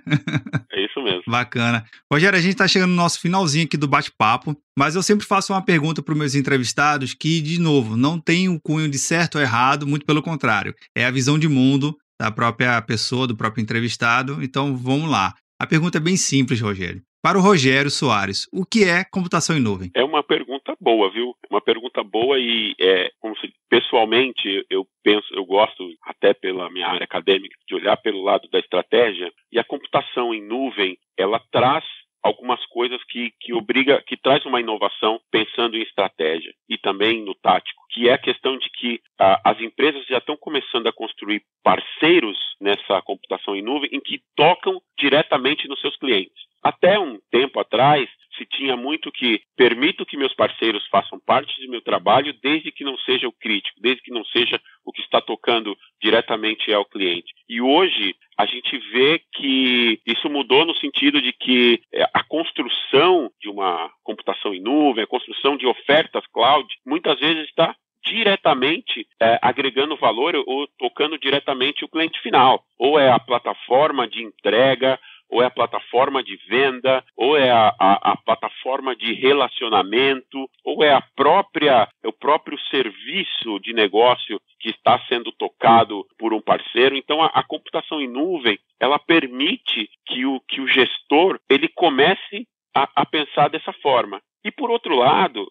Bacana. 1.29 1.85
Rogério, 2.13 2.39
a 2.39 2.43
gente 2.43 2.53
está 2.53 2.69
chegando 2.69 2.91
no 2.91 2.97
nosso 2.97 3.21
finalzinho 3.21 3.65
aqui 3.65 3.77
do 3.77 3.89
bate-papo, 3.89 4.57
mas 4.79 4.95
eu 4.95 5.03
sempre 5.03 5.27
faço 5.27 5.53
uma 5.53 5.65
pergunta 5.65 6.03
para 6.03 6.13
os 6.13 6.19
meus 6.19 6.35
entrevistados 6.35 7.15
que, 7.15 7.41
de 7.41 7.61
novo, 7.61 7.97
não 7.97 8.21
tem 8.21 8.49
o 8.49 8.61
cunho 8.61 8.89
de 8.89 8.99
certo 8.99 9.37
ou 9.37 9.41
errado, 9.41 9.87
muito 9.87 10.07
pelo 10.07 10.23
contrário. 10.23 10.75
É 10.97 11.05
a 11.05 11.11
visão 11.11 11.39
de 11.39 11.49
mundo 11.49 11.97
da 12.21 12.31
própria 12.31 12.81
pessoa, 12.83 13.27
do 13.27 13.37
próprio 13.37 13.63
entrevistado. 13.63 14.43
Então, 14.43 14.77
vamos 14.77 15.11
lá. 15.11 15.35
A 15.61 15.67
pergunta 15.67 15.99
é 15.99 16.01
bem 16.01 16.17
simples, 16.17 16.61
Rogério. 16.61 17.03
Para 17.23 17.39
o 17.39 17.41
Rogério 17.41 17.91
Soares, 17.91 18.47
o 18.53 18.65
que 18.65 18.85
é 18.85 19.03
computação 19.03 19.57
em 19.57 19.61
nuvem? 19.61 19.91
É 19.97 20.05
uma 20.05 20.23
pergunta 20.23 20.75
boa, 20.81 21.11
viu? 21.11 21.35
Uma 21.51 21.61
pergunta 21.61 22.05
boa 22.05 22.39
e 22.39 22.73
é, 22.81 23.11
se, 23.41 23.53
pessoalmente 23.69 24.65
eu 24.71 24.87
penso, 25.03 25.27
eu 25.35 25.45
gosto 25.45 25.93
até 26.05 26.33
pela 26.33 26.71
minha 26.71 26.87
área 26.87 27.05
acadêmica 27.05 27.57
de 27.67 27.75
olhar 27.75 27.97
pelo 27.97 28.23
lado 28.23 28.49
da 28.49 28.61
estratégia 28.61 29.33
e 29.51 29.59
a 29.59 29.65
computação 29.65 30.33
em 30.33 30.41
nuvem 30.41 30.97
ela 31.17 31.41
traz 31.51 31.85
algumas 32.27 32.65
coisas 32.67 33.03
que, 33.05 33.33
que 33.41 33.55
obriga, 33.55 34.03
que 34.05 34.17
traz 34.17 34.45
uma 34.45 34.61
inovação 34.61 35.21
pensando 35.31 35.77
em 35.77 35.83
estratégia 35.83 36.53
e 36.69 36.77
também 36.77 37.25
no 37.25 37.35
tático, 37.37 37.81
que 37.91 38.09
é 38.09 38.15
a 38.15 38.19
questão 38.19 38.59
de 38.59 38.69
que 38.71 39.01
ah, 39.19 39.41
as 39.45 39.61
empresas 39.61 40.05
já 40.07 40.19
estão 40.19 40.37
começando 40.37 40.89
a 40.89 40.93
construir 40.93 41.43
parceiros 41.63 42.37
nessa 42.61 43.01
computação 43.03 43.55
em 43.55 43.63
nuvem 43.63 43.91
em 43.93 44.01
que 44.01 44.21
tocam 44.37 44.81
diretamente 44.99 45.69
nos 45.69 45.81
seus 45.81 45.97
clientes. 45.97 46.45
Até 46.63 46.99
um 46.99 47.19
tempo 47.31 47.61
atrás, 47.61 48.11
tinha 48.57 48.77
muito 48.77 49.13
que 49.13 49.41
permito 49.57 50.07
que 50.07 50.17
meus 50.17 50.35
parceiros 50.35 50.87
façam 50.89 51.21
parte 51.21 51.61
do 51.61 51.71
meu 51.71 51.81
trabalho 51.81 52.35
desde 52.43 52.73
que 52.73 52.85
não 52.85 52.97
seja 52.99 53.29
o 53.29 53.33
crítico, 53.33 53.81
desde 53.81 54.03
que 54.03 54.11
não 54.11 54.25
seja 54.25 54.61
o 54.85 54.93
que 54.93 55.03
está 55.03 55.21
tocando 55.21 55.77
diretamente 56.01 56.73
ao 56.73 56.85
cliente. 56.85 57.33
E 57.49 57.61
hoje 57.61 58.15
a 58.37 58.47
gente 58.47 58.77
vê 58.93 59.21
que 59.35 60.01
isso 60.07 60.29
mudou 60.29 60.65
no 60.65 60.75
sentido 60.77 61.21
de 61.21 61.33
que 61.33 61.81
é, 61.93 62.03
a 62.13 62.23
construção 62.25 63.31
de 63.41 63.49
uma 63.49 63.91
computação 64.03 64.55
em 64.55 64.61
nuvem, 64.61 65.05
a 65.05 65.09
construção 65.09 65.57
de 65.57 65.67
ofertas 65.67 66.27
cloud, 66.33 66.69
muitas 66.85 67.19
vezes 67.19 67.49
está 67.49 67.75
diretamente 68.05 69.07
é, 69.21 69.39
agregando 69.43 69.97
valor 69.97 70.37
ou 70.47 70.69
tocando 70.79 71.19
diretamente 71.19 71.85
o 71.85 71.89
cliente 71.89 72.21
final. 72.21 72.63
Ou 72.79 72.99
é 72.99 73.11
a 73.11 73.19
plataforma 73.19 74.07
de 74.07 74.23
entrega, 74.23 74.99
ou 75.29 75.43
é 75.43 75.47
a 75.47 75.51
plataforma 75.51 76.23
de 76.23 76.37
venda, 76.49 77.05
ou 77.17 77.37
é 77.37 77.51
a, 77.51 77.75
a, 77.79 78.13
a, 78.13 78.17
plataforma 78.17 78.95
de 78.95 79.13
relacionamento, 79.13 80.49
ou 80.65 80.85
é 80.85 80.93
a 80.93 81.03
própria, 81.15 81.89
o 82.05 82.13
próprio 82.13 82.59
serviço 82.71 83.59
de 83.61 83.73
negócio 83.73 84.41
que 84.61 84.71
está 84.71 85.01
sendo 85.09 85.33
tocado 85.33 86.07
por 86.19 86.33
um 86.33 86.41
parceiro. 86.41 86.97
Então, 86.97 87.23
a, 87.23 87.27
a 87.27 87.43
computação 87.43 88.01
em 88.01 88.09
nuvem, 88.09 88.59
ela 88.81 88.99
permite 88.99 89.89
que 90.07 90.25
o, 90.25 90.41
que 90.41 90.61
o 90.61 90.69
gestor 90.69 91.39
ele 91.49 91.69
comece 91.69 92.47
a, 92.75 92.89
a 92.95 93.07
pensar 93.07 93.49
dessa 93.49 93.73
forma. 93.75 94.21
E 94.45 94.51
por 94.51 94.71
outro 94.71 94.95
lado, 94.95 95.47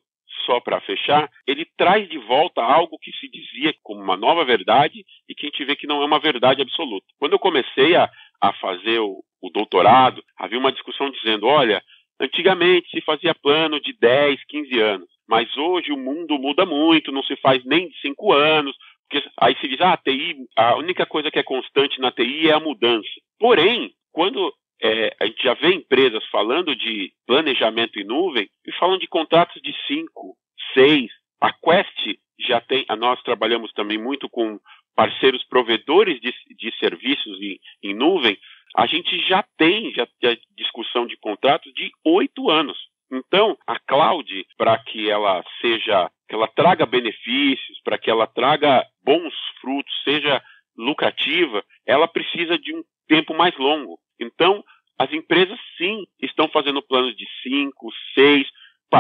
só 0.46 0.60
para 0.60 0.82
fechar, 0.82 1.30
ele 1.48 1.66
traz 1.78 2.08
de 2.08 2.18
volta 2.20 2.62
algo 2.62 2.98
que 3.00 3.12
se 3.14 3.28
dizia 3.30 3.74
como 3.84 4.02
uma 4.02 4.16
nova 4.16 4.46
verdade 4.46 5.04
e 5.28 5.34
que 5.34 5.48
a 5.48 5.50
gente 5.50 5.66
vê 5.66 5.76
que 5.76 5.88
não 5.88 6.02
é 6.02 6.06
uma 6.06 6.20
verdade 6.20 6.62
absoluta. 6.62 7.06
Quando 7.20 7.34
eu 7.34 7.40
comecei 7.40 7.96
a, 7.96 8.10
a 8.42 8.54
fazer 8.54 9.00
o, 9.00 9.24
o 9.48 9.52
doutorado, 9.52 10.24
havia 10.38 10.60
uma 10.60 10.72
discussão 10.72 11.10
dizendo: 11.10 11.46
olha, 11.46 11.82
antigamente 12.20 12.90
se 12.90 13.02
fazia 13.02 13.36
plano 13.36 13.80
de 13.80 13.94
10, 14.00 14.44
15 14.48 14.80
anos, 14.80 15.10
mas 15.28 15.56
hoje 15.58 15.92
o 15.92 15.98
mundo 15.98 16.38
muda 16.38 16.66
muito, 16.66 17.12
não 17.12 17.24
se 17.24 17.36
faz 17.38 17.64
nem 17.66 17.90
de 17.90 18.00
5 18.02 18.34
anos. 18.34 18.76
Porque 19.08 19.28
aí 19.40 19.56
se 19.62 19.68
diz, 19.68 19.80
ah, 19.82 19.94
a 19.94 19.98
TI, 19.98 20.36
a 20.56 20.76
única 20.78 21.06
coisa 21.06 21.30
que 21.30 21.38
é 21.38 21.44
constante 21.44 22.02
na 22.02 22.12
TI 22.12 22.50
é 22.50 22.54
a 22.54 22.60
mudança. 22.60 23.08
Porém, 23.40 23.94
quando 24.12 24.52
é, 24.82 25.16
a 25.20 25.26
gente 25.26 25.44
já 25.44 25.54
vê 25.54 25.74
empresas 25.74 26.24
falando 26.32 26.76
de 26.76 27.12
planejamento 27.26 28.00
em 28.00 28.04
nuvem 28.04 28.50
e 28.66 28.72
falam 28.74 28.98
de 28.98 29.08
contratos 29.08 29.62
de 29.62 29.74
5, 29.88 30.36
6. 30.74 31.10
A 31.42 31.54
Quest 31.54 32.18
já 32.40 32.60
tem, 32.62 32.86
nós 32.98 33.22
trabalhamos 33.24 33.72
também 33.74 33.98
muito 33.98 34.30
com 34.30 34.60
parceiros 34.96 35.44
provedores 35.44 36.20
de, 36.22 36.34
de 36.58 36.78
serviços 36.78 37.42
em, 37.42 37.60
em 37.84 37.94
nuvem, 37.94 38.38
a 38.76 38.86
gente 38.86 39.18
já 39.28 39.44
tem 39.58 39.94
já, 39.94 40.08
já 40.22 40.38
discussão 40.58 41.06
de 41.06 41.18
contratos 41.18 41.74
de 41.74 41.92
oito 42.06 42.50
anos. 42.50 42.78
Então, 43.12 43.58
a 43.68 43.80
cloud, 43.80 44.46
para 44.58 44.78
que 44.80 45.10
ela 45.10 45.44
seja, 45.62 46.10
que 46.28 46.36
ela 46.36 46.48
traga 46.48 46.86
benefícios, 46.86 47.80
para 47.84 47.98
que 47.98 48.10
ela 48.10 48.26
traga 48.26 48.86
bons 49.04 49.34
frutos, 49.62 49.94
seja 50.04 50.42
lucrativa, 50.78 51.64
ela 51.86 52.08
precisa 52.08 52.58
de 52.58 52.76
um 52.76 52.84
tempo 53.08 53.34
mais 53.34 53.56
longo. 53.58 54.00
Então, 54.20 54.64
as 54.98 55.12
empresas 55.12 55.60
sim 55.78 56.06
estão 56.22 56.48
fazendo 56.48 56.82
planos 56.82 57.16
de 57.16 57.26
cinco, 57.44 57.92
seis. 58.14 58.48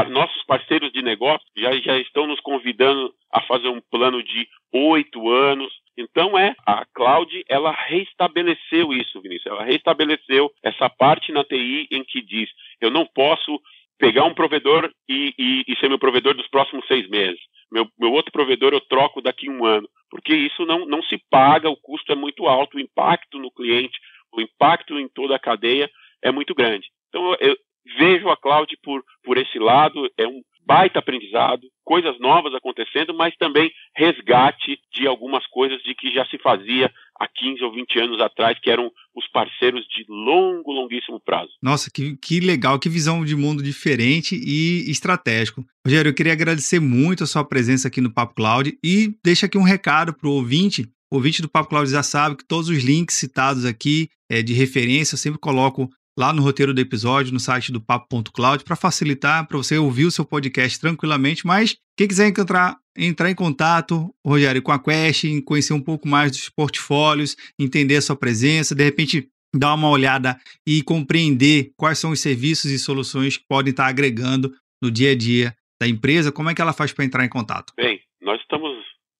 Nossos 0.10 0.44
parceiros 0.44 0.92
de 0.92 1.02
negócio 1.02 1.48
já, 1.56 1.72
já 1.80 1.98
estão 1.98 2.28
nos 2.28 2.42
convidando 2.42 3.14
a 3.32 3.40
fazer 3.42 3.70
um 3.70 3.80
plano 3.80 4.22
de 4.22 4.46
oito 4.74 5.30
anos. 5.30 5.72
Então 5.98 6.38
é 6.38 6.56
a 6.66 6.86
cloud, 6.94 7.44
ela 7.48 7.72
reestabeleceu 7.72 8.92
isso, 8.94 9.22
Vinícius. 9.22 9.48
Ela 9.48 9.64
reestabeleceu 9.64 10.52
essa 10.62 10.90
parte 10.90 11.32
na 11.32 11.44
TI 11.44 11.88
em 11.92 12.04
que 12.04 12.22
diz: 12.22 12.50
eu 12.82 12.90
não 12.90 13.06
posso 13.06 13.60
pegar 13.98 14.26
um 14.26 14.34
provedor 14.34 14.92
e, 15.08 15.34
e, 15.38 15.64
e 15.68 15.76
ser 15.78 15.88
meu 15.88 16.00
provedor 16.00 16.34
dos 16.34 16.48
próximos 16.48 16.86
seis 16.88 17.08
meses. 17.10 17.40
Meu, 17.72 17.88
meu, 17.98 18.12
outro 18.12 18.32
provedor 18.32 18.74
eu 18.74 18.82
troco 18.82 19.22
daqui 19.22 19.48
a 19.48 19.52
um 19.52 19.66
ano, 19.66 19.90
porque 20.10 20.34
isso 20.34 20.66
não, 20.66 20.86
não 20.86 21.02
se 21.04 21.18
paga, 21.30 21.70
o 21.70 21.78
custo 21.78 22.12
é 22.12 22.16
muito 22.16 22.46
alto, 22.46 22.78
o 22.78 22.80
impacto 22.80 23.40
no 23.40 23.52
cliente, 23.52 23.98
o 24.34 24.42
impacto 24.42 25.00
em 25.00 25.08
toda 25.08 25.36
a 25.36 25.40
cadeia 25.40 25.90
é 26.22 26.32
muito 26.32 26.54
grande. 26.54 26.88
Então 27.10 27.32
eu, 27.40 27.50
eu 27.50 27.58
vejo 27.98 28.30
a 28.30 28.38
cloud 28.38 28.76
por, 28.84 29.04
por 29.24 29.38
esse 29.38 29.58
lado, 29.60 30.10
é 30.18 30.28
um 30.28 30.42
baita 30.66 31.00
aprendizado, 31.00 31.62
coisas 31.84 32.20
novas 32.20 32.54
acontecendo, 32.54 33.14
mas 33.14 33.36
também 33.38 33.72
resgate 33.96 34.80
de 34.92 35.08
algumas 35.08 35.46
coisas 35.48 35.82
de 35.84 35.94
que 35.94 36.12
já 36.12 36.26
se 36.26 36.38
fazia 36.40 36.92
há 37.20 37.28
15 37.28 37.64
ou 37.64 37.72
20 37.72 38.00
anos 38.00 38.20
atrás, 38.20 38.60
que 38.60 38.70
eram 38.70 38.92
os 39.16 39.28
parceiros 39.30 39.86
de 39.88 40.06
longo, 40.10 40.72
longuíssimo 40.72 41.20
prazo. 41.20 41.52
Nossa, 41.62 41.90
que, 41.94 42.18
que 42.18 42.40
legal, 42.40 42.80
que 42.80 42.90
visão 42.90 43.24
de 43.24 43.36
mundo 43.36 43.64
diferente 43.64 44.36
e 44.36 44.90
estratégico. 44.90 45.64
Rogério, 45.86 46.10
eu 46.10 46.16
queria 46.16 46.34
agradecer 46.34 46.80
muito 46.80 47.24
a 47.24 47.28
sua 47.28 47.46
presença 47.46 47.88
aqui 47.88 48.02
no 48.02 48.14
Papo 48.14 48.36
Cloud 48.36 48.78
e 48.84 49.16
deixa 49.24 49.46
aqui 49.46 49.58
um 49.58 49.64
recado 49.64 50.14
para 50.14 50.28
o 50.28 50.34
ouvinte. 50.34 50.84
O 51.12 51.18
ouvinte 51.18 51.42
do 51.42 51.50
Papo 51.50 51.70
Cloud 51.70 51.90
já 51.90 52.04
sabe 52.04 52.38
que 52.38 52.46
todos 52.46 52.68
os 52.68 52.84
links 52.84 53.16
citados 53.16 53.64
aqui 53.64 54.10
é, 54.30 54.42
de 54.42 54.54
referência 54.54 55.14
eu 55.14 55.20
sempre 55.20 55.40
coloco 55.40 55.90
lá 56.18 56.32
no 56.32 56.42
roteiro 56.42 56.74
do 56.74 56.82
episódio, 56.82 57.34
no 57.34 57.40
site 57.40 57.72
do 57.72 57.82
papo.cloud, 57.82 58.64
para 58.64 58.76
facilitar, 58.76 59.48
para 59.48 59.58
você 59.58 59.78
ouvir 59.78 60.06
o 60.06 60.12
seu 60.12 60.26
podcast 60.26 60.80
tranquilamente. 60.80 61.46
Mas 61.46 61.78
quem 61.98 62.08
quiser 62.08 62.28
encontrar, 62.28 62.78
entrar 62.98 63.30
em 63.30 63.36
contato, 63.36 64.14
Rogério, 64.26 64.62
com 64.62 64.72
a 64.72 64.80
Quest, 64.80 65.26
conhecer 65.46 65.74
um 65.74 65.82
pouco 65.82 66.08
mais 66.08 66.32
dos 66.32 66.50
portfólios, 66.50 67.36
entender 67.60 67.98
a 67.98 68.02
sua 68.02 68.16
presença, 68.16 68.74
de 68.74 68.84
repente 68.84 69.30
dar 69.56 69.74
uma 69.74 69.90
olhada 69.90 70.38
e 70.68 70.82
compreender 70.84 71.72
quais 71.78 72.00
são 72.00 72.12
os 72.12 72.20
serviços 72.20 72.72
e 72.72 72.80
soluções 72.80 73.38
que 73.38 73.46
podem 73.48 73.72
estar 73.72 73.88
agregando 73.88 74.54
no 74.82 74.92
dia 74.92 75.12
a 75.12 75.16
dia 75.16 75.56
da 75.80 75.88
empresa, 75.88 76.32
como 76.32 76.50
é 76.50 76.56
que 76.56 76.62
ela 76.62 76.74
faz 76.74 76.94
para 76.94 77.06
entrar 77.06 77.26
em 77.26 77.30
contato? 77.30 77.74
Bem, 77.76 78.00
nós 78.22 78.40
estamos 78.42 78.72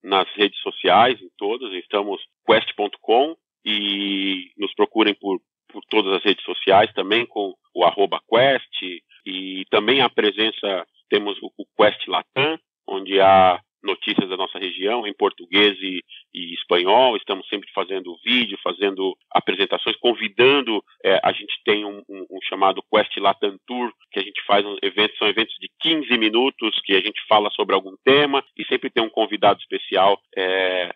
nas 0.02 0.28
redes 0.36 0.58
sociais, 0.60 1.20
em 1.20 1.28
todas, 1.36 1.72
estamos 1.74 2.20
quest.com 2.46 3.36
e 3.64 4.50
nos 4.56 4.72
procurem 4.74 5.14
por 5.14 5.40
todas 5.88 6.12
as 6.14 6.24
redes 6.24 6.44
sociais 6.44 6.92
também 6.92 7.26
com 7.26 7.54
o 7.74 7.84
arroba 7.84 8.20
Quest 8.28 9.02
e 9.26 9.64
também 9.70 10.00
a 10.00 10.08
presença, 10.08 10.86
temos 11.10 11.36
o, 11.42 11.66
Quest 11.76 12.06
Latam, 12.06 12.58
onde 12.86 13.20
há 13.20 13.60
notícias 13.82 14.28
da 14.28 14.36
nossa 14.36 14.58
região 14.58 15.06
em 15.06 15.14
português 15.14 15.76
e, 15.80 16.02
e 16.34 16.54
espanhol. 16.54 17.16
Estamos 17.16 17.48
sempre 17.48 17.68
fazendo 17.72 18.18
vídeo, 18.24 18.58
fazendo 18.62 19.16
apresentações, 19.30 19.96
convidando. 19.96 20.82
É, 21.04 21.20
a 21.22 21.32
gente 21.32 21.54
tem 21.64 21.84
um, 21.84 22.02
um, 22.08 22.26
um, 22.30 22.38
chamado 22.42 22.82
Quest 22.92 23.16
Latam 23.18 23.56
Tour, 23.66 23.92
que 24.10 24.18
a 24.18 24.22
gente 24.22 24.42
faz 24.46 24.64
um 24.66 24.76
eventos, 24.82 25.16
são 25.18 25.28
eventos 25.28 25.54
de 25.60 25.70
15 25.80 26.18
minutos 26.18 26.80
que 26.84 26.94
a 26.94 27.00
gente 27.00 27.20
fala 27.28 27.50
sobre 27.50 27.74
algum 27.74 27.94
tema 28.04 28.44
e 28.56 28.64
sempre 28.64 28.90
tem 28.90 29.02
um 29.02 29.10
convidado 29.10 29.60
especial 29.60 30.20
é, 30.36 30.92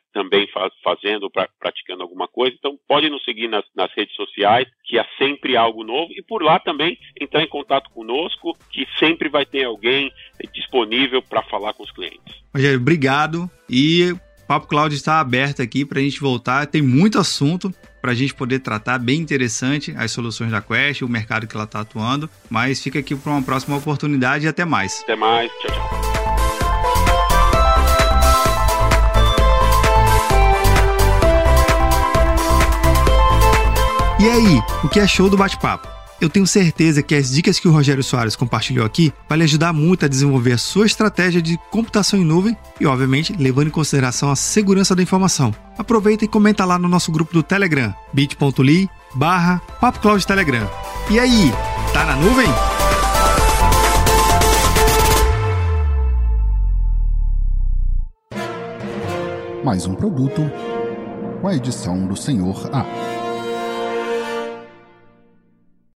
faz, 0.51 0.73
fazendo, 0.83 1.31
pra, 1.31 1.49
praticando 1.59 2.03
alguma 2.03 2.29
coisa. 2.29 2.57
Então 2.59 2.79
pode 2.89 3.09
nos 3.09 3.25
seguir 3.25 3.49
nas, 3.49 3.65
nas 3.75 3.93
redes 3.95 4.15
sociais, 4.15 4.69
que 4.85 4.99
há 4.99 5.07
sempre 5.19 5.57
algo 5.57 5.85
novo, 5.85 6.13
e 6.13 6.23
por 6.23 6.43
lá 6.43 6.59
também 6.59 6.99
entrar 7.21 7.43
em 7.43 7.49
contato 7.49 7.91
conosco, 7.91 8.57
que 8.71 8.87
sempre 8.99 9.29
vai 9.29 9.45
ter 9.45 9.65
alguém 9.65 10.13
disponível 10.53 11.23
para 11.23 11.43
falar 11.43 11.73
com 11.75 11.83
os 11.83 11.91
clientes. 11.93 12.43
Rogério, 12.55 12.79
obrigado. 12.79 13.51
E 13.69 14.13
o 14.13 14.47
Papo 14.47 14.67
Cloud 14.67 14.95
está 14.95 15.21
aberto 15.21 15.63
aqui 15.63 15.85
para 15.85 16.01
a 16.01 16.03
gente 16.03 16.21
voltar. 16.21 16.67
Tem 16.67 16.83
muito 16.83 17.19
assunto 17.19 17.73
para 18.01 18.13
a 18.13 18.15
gente 18.15 18.35
poder 18.35 18.61
tratar, 18.61 18.99
bem 18.99 19.21
interessante, 19.21 19.95
as 19.97 20.11
soluções 20.11 20.51
da 20.51 20.63
Quest, 20.63 21.03
o 21.03 21.09
mercado 21.09 21.47
que 21.47 21.55
ela 21.55 21.65
está 21.65 21.81
atuando. 21.81 22.29
Mas 22.49 22.83
fica 22.83 22.99
aqui 22.99 23.15
para 23.15 23.33
uma 23.33 23.43
próxima 23.43 23.77
oportunidade 23.77 24.47
e 24.47 24.49
até 24.49 24.65
mais. 24.65 25.03
Até 25.03 25.15
mais. 25.15 25.51
Tchau, 25.61 25.71
tchau. 25.71 26.40
E 34.21 34.29
aí, 34.29 34.63
o 34.85 34.89
que 34.91 35.01
achou 35.01 35.31
do 35.31 35.37
bate-papo? 35.39 35.89
Eu 36.21 36.29
tenho 36.29 36.47
certeza 36.47 37.03
que 37.03 37.15
as 37.15 37.31
dicas 37.31 37.59
que 37.59 37.67
o 37.67 37.73
Rogério 37.73 38.05
Soares 38.05 38.37
compartilhou 38.37 38.85
aqui 38.85 39.11
vai 39.27 39.39
lhe 39.39 39.45
ajudar 39.45 39.73
muito 39.73 40.05
a 40.05 40.09
desenvolver 40.09 40.53
a 40.53 40.59
sua 40.59 40.85
estratégia 40.85 41.41
de 41.41 41.59
computação 41.71 42.21
em 42.21 42.25
nuvem 42.25 42.55
e, 42.79 42.85
obviamente, 42.85 43.33
levando 43.33 43.69
em 43.69 43.71
consideração 43.71 44.31
a 44.31 44.37
segurança 44.37 44.95
da 44.95 45.03
informação. 45.03 45.55
Aproveita 45.79 46.27
e 46.27 46.29
comenta 46.29 46.67
lá 46.67 46.79
no 46.79 46.87
nosso 46.87 47.11
grupo 47.11 47.33
do 47.33 47.43
Telegram, 47.43 47.95
bit.ly 48.13 48.91
barra 49.15 49.63
Telegram. 50.27 50.69
E 51.11 51.19
aí, 51.19 51.51
tá 51.95 52.05
na 52.05 52.17
nuvem? 52.17 52.49
Mais 59.65 59.87
um 59.87 59.95
produto 59.95 60.43
com 61.41 61.49
a 61.49 61.57
edição 61.57 62.07
do 62.07 62.15
Senhor 62.15 62.69
A. 62.71 63.20